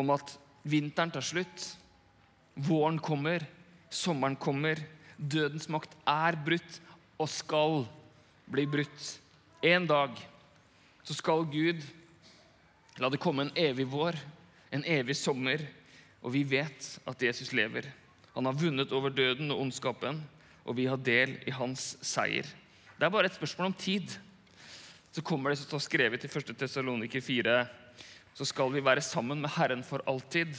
om 0.00 0.10
at 0.14 0.32
vinteren 0.62 1.12
tar 1.12 1.24
slutt, 1.24 1.66
våren 2.54 2.98
kommer, 3.02 3.44
sommeren 3.90 4.36
kommer, 4.40 4.80
dødens 5.16 5.68
makt 5.68 5.94
er 6.08 6.38
brutt 6.40 6.78
og 7.20 7.28
skal 7.28 7.82
bli 8.50 8.64
brutt. 8.70 9.08
En 9.62 9.86
dag 9.88 10.16
så 11.04 11.16
skal 11.16 11.44
Gud 11.52 11.84
la 13.00 13.10
det 13.12 13.20
komme 13.20 13.46
en 13.46 13.56
evig 13.58 13.86
vår, 13.90 14.16
en 14.72 14.84
evig 14.88 15.16
sommer, 15.18 15.62
og 16.20 16.34
vi 16.34 16.44
vet 16.44 16.90
at 17.08 17.22
Jesus 17.22 17.52
lever. 17.56 17.88
Han 18.34 18.46
har 18.46 18.58
vunnet 18.58 18.92
over 18.92 19.10
døden 19.10 19.50
og 19.50 19.60
ondskapen 19.64 20.20
og 20.70 20.76
vi 20.76 20.86
har 20.88 21.00
del 21.00 21.36
i 21.48 21.54
hans 21.54 21.94
seier. 22.04 22.46
Det 22.94 23.06
er 23.06 23.12
bare 23.12 23.30
et 23.30 23.36
spørsmål 23.36 23.70
om 23.70 23.78
tid. 23.80 24.12
Så 25.10 25.24
kommer 25.26 25.50
det 25.50 25.58
som 25.58 25.70
står 25.70 25.82
skrevet 25.86 26.24
i 26.24 26.30
1. 26.30 26.52
Tessaloniker 26.58 27.24
4. 27.24 27.56
Så 28.36 28.46
skal 28.46 28.70
vi 28.72 28.84
være 28.84 29.02
sammen 29.02 29.40
med 29.42 29.50
Herren 29.56 29.82
for 29.86 30.04
alltid. 30.06 30.52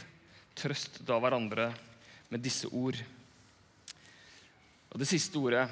Trøst 0.58 1.00
da 1.08 1.20
hverandre 1.22 1.70
med 2.32 2.44
disse 2.44 2.68
ord. 2.68 2.98
Og 4.92 5.00
Det 5.00 5.08
siste 5.08 5.40
ordet 5.40 5.70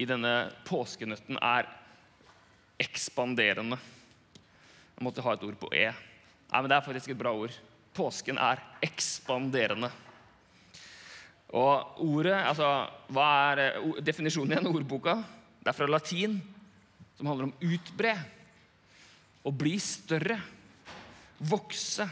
i 0.00 0.06
denne 0.08 0.48
påskenøtten 0.64 1.36
er 1.36 1.68
ekspanderende. 2.80 3.76
Jeg 4.94 5.04
måtte 5.04 5.22
ha 5.22 5.34
et 5.34 5.44
ord 5.44 5.58
på 5.60 5.68
E. 5.74 5.90
Nei, 5.92 6.60
men 6.62 6.70
Det 6.70 6.76
er 6.78 6.86
faktisk 6.86 7.12
et 7.12 7.20
bra 7.20 7.34
ord. 7.34 7.52
Påsken 7.94 8.38
er 8.42 8.62
ekspanderende. 8.82 9.90
Og 11.54 12.00
ordet, 12.02 12.34
altså, 12.34 12.70
Hva 13.14 13.26
er 13.52 14.00
definisjonen 14.02 14.56
igjen? 14.56 14.70
Ordboka? 14.72 15.20
Det 15.62 15.70
er 15.70 15.76
fra 15.76 15.86
latin, 15.88 16.40
som 17.14 17.30
handler 17.30 17.48
om 17.48 17.54
utbre. 17.62 18.16
Å 19.44 19.52
bli 19.54 19.76
større. 19.78 20.40
Vokse. 21.38 22.08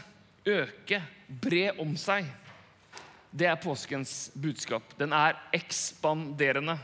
Øke. 0.47 1.01
Bre 1.27 1.67
om 1.81 1.93
seg. 1.99 2.29
Det 3.33 3.47
er 3.49 3.59
påskens 3.59 4.31
budskap. 4.37 4.95
Den 4.99 5.13
er 5.17 5.39
ekspanderende. 5.55 6.77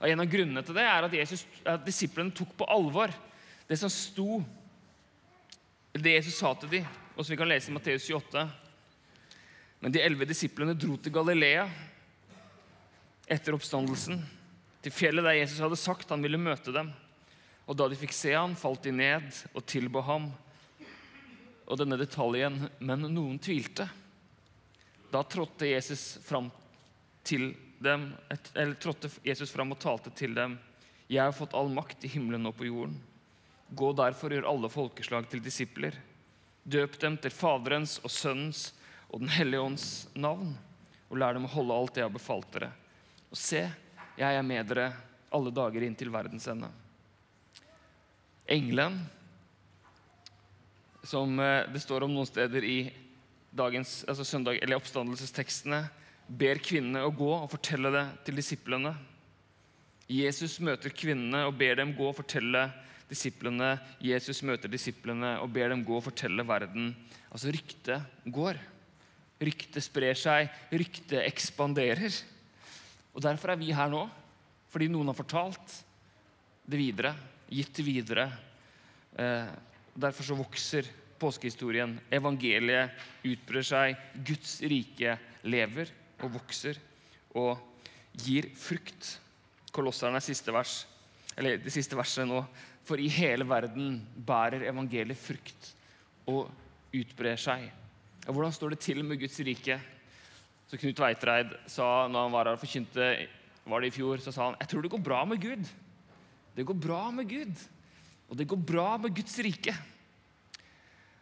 Og 0.00 0.08
En 0.08 0.24
av 0.24 0.30
grunnene 0.30 0.64
til 0.66 0.76
det 0.78 0.86
er 0.86 1.06
at, 1.06 1.14
Jesus, 1.14 1.44
at 1.66 1.84
disiplene 1.86 2.34
tok 2.34 2.56
på 2.58 2.66
alvor 2.70 3.12
det 3.68 3.78
som 3.78 3.90
sto 3.92 4.42
Det 5.92 6.14
Jesus 6.16 6.38
sa 6.40 6.54
til 6.56 6.70
dem, 6.72 6.86
og 7.14 7.24
som 7.24 7.32
vi 7.32 7.38
kan 7.40 7.50
lese 7.50 7.70
i 7.70 7.74
Matteus 7.74 8.08
28. 8.08 8.44
Men 9.82 9.92
de 9.92 10.00
elleve 10.00 10.28
disiplene 10.28 10.76
dro 10.78 10.96
til 10.96 11.12
Galilea 11.12 11.66
etter 13.32 13.56
oppstandelsen, 13.56 14.20
til 14.82 14.94
fjellet 14.94 15.24
der 15.26 15.38
Jesus 15.40 15.60
hadde 15.62 15.78
sagt 15.78 16.10
han 16.10 16.24
ville 16.24 16.40
møte 16.40 16.74
dem. 16.74 16.90
Og 17.68 17.76
da 17.78 17.86
de 17.88 17.98
fikk 17.98 18.14
se 18.16 18.32
ham, 18.34 18.56
falt 18.58 18.82
de 18.86 18.92
ned 18.94 19.28
og 19.52 19.64
tilba 19.68 20.02
ham. 20.06 20.30
Og 21.66 21.78
denne 21.78 21.98
detaljen 22.00 22.66
Men 22.80 23.06
noen 23.06 23.38
tvilte. 23.38 23.86
Da 25.12 25.22
trådte 25.22 25.68
Jesus 25.68 26.18
fram 26.24 26.50
til 27.22 27.52
dem, 27.82 28.08
eller 28.54 28.74
trådte 28.80 29.10
Jesus 29.26 29.52
fram 29.52 29.74
og 29.74 29.80
talte 29.82 30.10
til 30.16 30.34
dem. 30.34 30.56
Jeg 31.10 31.22
har 31.22 31.34
fått 31.36 31.54
all 31.54 31.68
makt 31.70 32.06
i 32.06 32.10
himmelen 32.10 32.48
og 32.48 32.56
på 32.56 32.66
jorden. 32.66 32.96
Gå 33.68 33.92
derfor 33.96 34.30
og 34.30 34.38
gjør 34.38 34.48
alle 34.48 34.70
folkeslag 34.72 35.28
til 35.30 35.42
disipler. 35.44 35.98
Døp 36.62 36.98
dem 37.02 37.16
til 37.18 37.34
Faderens 37.34 37.96
og 38.04 38.12
Sønnens 38.14 38.68
og 39.12 39.20
Den 39.20 39.32
hellige 39.34 39.60
ånds 39.60 39.86
navn, 40.14 40.54
og 41.10 41.18
lær 41.20 41.34
dem 41.36 41.48
å 41.48 41.52
holde 41.52 41.76
alt 41.76 41.94
det 41.94 42.02
jeg 42.02 42.08
har 42.08 42.14
befalt 42.14 42.52
dere. 42.54 42.70
Og 43.32 43.38
se, 43.38 43.66
jeg 44.16 44.38
er 44.38 44.46
med 44.46 44.70
dere 44.70 44.92
alle 45.32 45.52
dager 45.52 45.84
inn 45.84 45.96
til 45.98 46.12
verdens 46.12 46.46
ende. 46.48 46.70
Engelen, 48.52 49.00
som 51.04 51.34
eh, 51.40 51.68
det 51.72 51.82
står 51.82 52.06
om 52.06 52.14
noen 52.14 52.28
steder 52.28 52.64
i 52.64 52.78
dagens, 53.52 54.02
altså 54.08 54.24
søndag, 54.24 54.60
eller 54.62 54.78
oppstandelsestekstene, 54.78 55.82
ber 56.26 56.62
kvinnene 56.64 57.02
å 57.04 57.12
gå 57.12 57.30
og 57.34 57.50
fortelle 57.52 57.92
det 57.92 58.04
til 58.26 58.38
disiplene. 58.38 58.94
Jesus 60.12 60.58
møter 60.64 60.94
kvinnene 60.94 61.44
og 61.48 61.56
ber 61.60 61.76
dem 61.80 61.94
gå 61.96 62.08
og 62.08 62.16
fortelle 62.20 62.68
disiplene. 63.10 63.74
Jesus 64.02 64.42
møter 64.46 64.70
disiplene 64.72 65.36
og 65.42 65.50
ber 65.54 65.72
dem 65.72 65.84
gå 65.86 65.96
og 65.98 66.06
fortelle 66.06 66.44
verden. 66.46 66.92
Altså 67.30 67.52
ryktet 67.54 68.24
går. 68.24 68.60
Ryktet 69.42 69.82
sprer 69.82 70.18
seg, 70.18 70.50
ryktet 70.70 71.24
ekspanderer. 71.24 72.20
Og 73.12 73.24
Derfor 73.24 73.52
er 73.52 73.60
vi 73.60 73.72
her 73.74 73.90
nå, 73.92 74.06
fordi 74.72 74.88
noen 74.92 75.10
har 75.10 75.18
fortalt 75.18 75.80
det 76.68 76.78
videre, 76.78 77.12
gitt 77.50 77.74
det 77.76 77.84
videre. 77.84 78.28
Eh, 79.18 79.50
derfor 79.98 80.24
så 80.24 80.38
vokser 80.38 80.88
påskehistorien. 81.22 81.98
Evangeliet 82.10 82.94
utbrer 83.26 83.66
seg. 83.66 83.98
Guds 84.24 84.60
rike 84.62 85.18
lever 85.44 85.90
og 86.22 86.38
vokser 86.38 86.78
og 87.38 87.58
gir 88.12 88.48
frukt. 88.58 89.16
Kolosseren 89.72 90.18
er 90.18 90.24
siste 90.24 90.52
vers, 90.52 90.82
eller 91.36 91.60
det 91.62 91.72
siste 91.72 91.96
verset 91.96 92.28
nå. 92.28 92.42
For 92.86 92.98
i 92.98 93.10
hele 93.12 93.46
verden 93.46 94.00
bærer 94.26 94.66
evangeliet 94.66 95.20
frukt 95.20 95.70
og 96.30 96.50
utbrer 96.92 97.38
seg. 97.40 97.68
Og 98.26 98.34
Hvordan 98.34 98.54
står 98.54 98.74
det 98.74 98.82
til 98.82 99.02
med 99.06 99.20
Guds 99.20 99.38
rike? 99.44 99.78
Så 100.70 100.78
Knut 100.80 101.00
Veitreid 101.02 101.54
sa 101.68 102.08
når 102.08 102.26
han 102.26 102.34
var 102.34 102.48
her 102.48 102.56
og 102.56 102.62
forkynte 102.62 103.08
var 103.68 103.82
det 103.82 103.92
i 103.92 103.94
fjor, 103.94 104.18
så 104.18 104.32
sa 104.34 104.48
han 104.48 104.58
jeg 104.58 104.70
tror 104.70 104.82
det 104.82 104.90
går 104.90 105.02
bra 105.04 105.22
med 105.28 105.40
Gud. 105.42 105.68
Det 106.56 106.66
går 106.66 106.78
bra 106.80 107.02
med 107.14 107.28
Gud. 107.30 107.54
Og 108.28 108.38
det 108.38 108.48
går 108.48 108.60
bra 108.66 108.96
med 108.98 109.14
Guds 109.14 109.36
rike. 109.44 109.74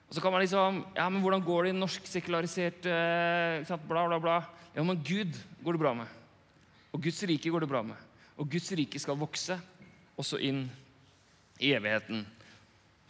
Og 0.09 0.17
så 0.17 0.23
kan 0.23 0.33
man 0.33 0.43
liksom 0.43 0.85
Ja, 0.97 1.09
men 1.09 1.23
hvordan 1.23 1.43
går 1.45 1.65
det 1.65 1.75
i 1.75 1.79
norsk 1.79 2.07
sekularisert 2.07 2.83
Bla, 2.83 4.07
bla, 4.07 4.19
bla. 4.19 4.39
Ja, 4.75 4.83
men 4.83 5.03
Gud 5.03 5.35
går 5.65 5.73
det 5.77 5.83
bra 5.83 5.95
med. 5.95 6.07
Og 6.93 7.03
Guds 7.03 7.23
rike 7.23 7.51
går 7.51 7.61
det 7.61 7.71
bra 7.71 7.83
med. 7.83 7.97
Og 8.39 8.49
Guds 8.51 8.71
rike 8.73 8.99
skal 8.99 9.19
vokse 9.19 9.59
også 10.19 10.41
inn 10.43 10.65
i 11.61 11.75
evigheten 11.77 12.25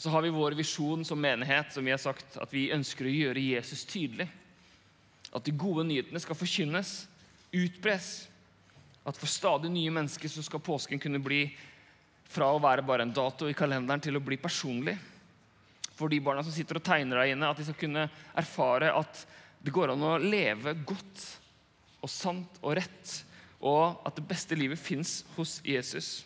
så 0.01 0.11
har 0.11 0.23
vi 0.23 0.31
vår 0.33 0.53
visjon 0.57 1.05
som 1.05 1.21
menighet, 1.21 1.73
som 1.73 1.85
vi 1.85 1.91
har 1.91 1.99
sagt, 2.01 2.39
at 2.41 2.53
vi 2.55 2.71
ønsker 2.73 3.05
å 3.05 3.11
gjøre 3.13 3.43
Jesus 3.45 3.83
tydelig. 3.85 4.25
At 5.29 5.45
de 5.45 5.53
gode 5.53 5.85
nyhetene 5.85 6.23
skal 6.25 6.39
forkynnes, 6.41 6.93
utbres. 7.53 8.07
At 9.05 9.21
for 9.21 9.29
stadig 9.29 9.69
nye 9.69 9.93
mennesker 9.93 10.33
så 10.33 10.41
skal 10.47 10.63
påsken 10.65 11.03
kunne 11.03 11.21
bli 11.21 11.43
fra 12.33 12.49
å 12.49 12.63
være 12.65 12.87
bare 12.89 13.05
en 13.05 13.13
dato 13.13 13.51
i 13.51 13.57
kalenderen 13.59 14.01
til 14.01 14.17
å 14.17 14.25
bli 14.25 14.41
personlig. 14.41 14.97
For 15.93 16.09
de 16.09 16.23
barna 16.25 16.47
som 16.47 16.57
sitter 16.57 16.81
og 16.81 16.87
tegner 16.89 17.21
der 17.21 17.35
inne, 17.35 17.53
at 17.53 17.61
de 17.61 17.69
skal 17.69 17.81
kunne 17.83 18.09
erfare 18.33 18.95
at 18.97 19.27
det 19.61 19.77
går 19.77 19.93
an 19.93 20.07
å 20.15 20.17
leve 20.17 20.79
godt 20.81 21.27
og 22.01 22.09
sant 22.09 22.57
og 22.65 22.79
rett, 22.81 23.19
og 23.61 24.01
at 24.09 24.17
det 24.17 24.25
beste 24.25 24.57
livet 24.57 24.81
fins 24.81 25.19
hos 25.37 25.59
Jesus. 25.61 26.23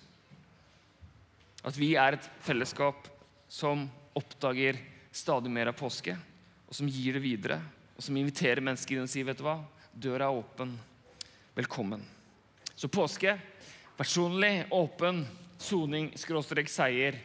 At 1.64 1.76
vi 1.80 1.94
er 1.96 2.18
et 2.18 2.26
fellesskap 2.44 3.08
som 3.48 3.86
oppdager 4.14 4.78
stadig 5.14 5.52
mer 5.52 5.70
av 5.70 5.78
påske, 5.78 6.16
og 6.68 6.76
som 6.76 6.90
gir 6.90 7.16
det 7.16 7.24
videre. 7.24 7.60
Og 7.94 8.04
som 8.04 8.16
inviterer 8.18 8.64
mennesker 8.64 8.98
inn 8.98 9.06
og 9.06 9.12
sier 9.12 9.26
vet 9.28 9.38
du 9.38 9.46
hva, 9.46 9.60
døra 9.94 10.28
er 10.28 10.40
åpen. 10.42 10.74
Velkommen. 11.54 12.02
Så 12.74 12.90
påske 12.90 13.36
personlig, 13.96 14.66
åpen, 14.74 15.22
soning, 15.62 16.10
skråstrek, 16.18 16.68
seier, 16.68 17.16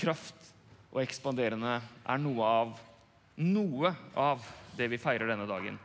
kraft 0.00 0.50
og 0.94 1.02
ekspanderende 1.04 1.76
er 1.78 2.22
noe 2.22 2.48
av 2.48 2.74
noe 3.34 3.90
av 4.14 4.42
det 4.78 4.86
vi 4.92 4.98
feirer 5.00 5.30
denne 5.30 5.46
dagen. 5.48 5.78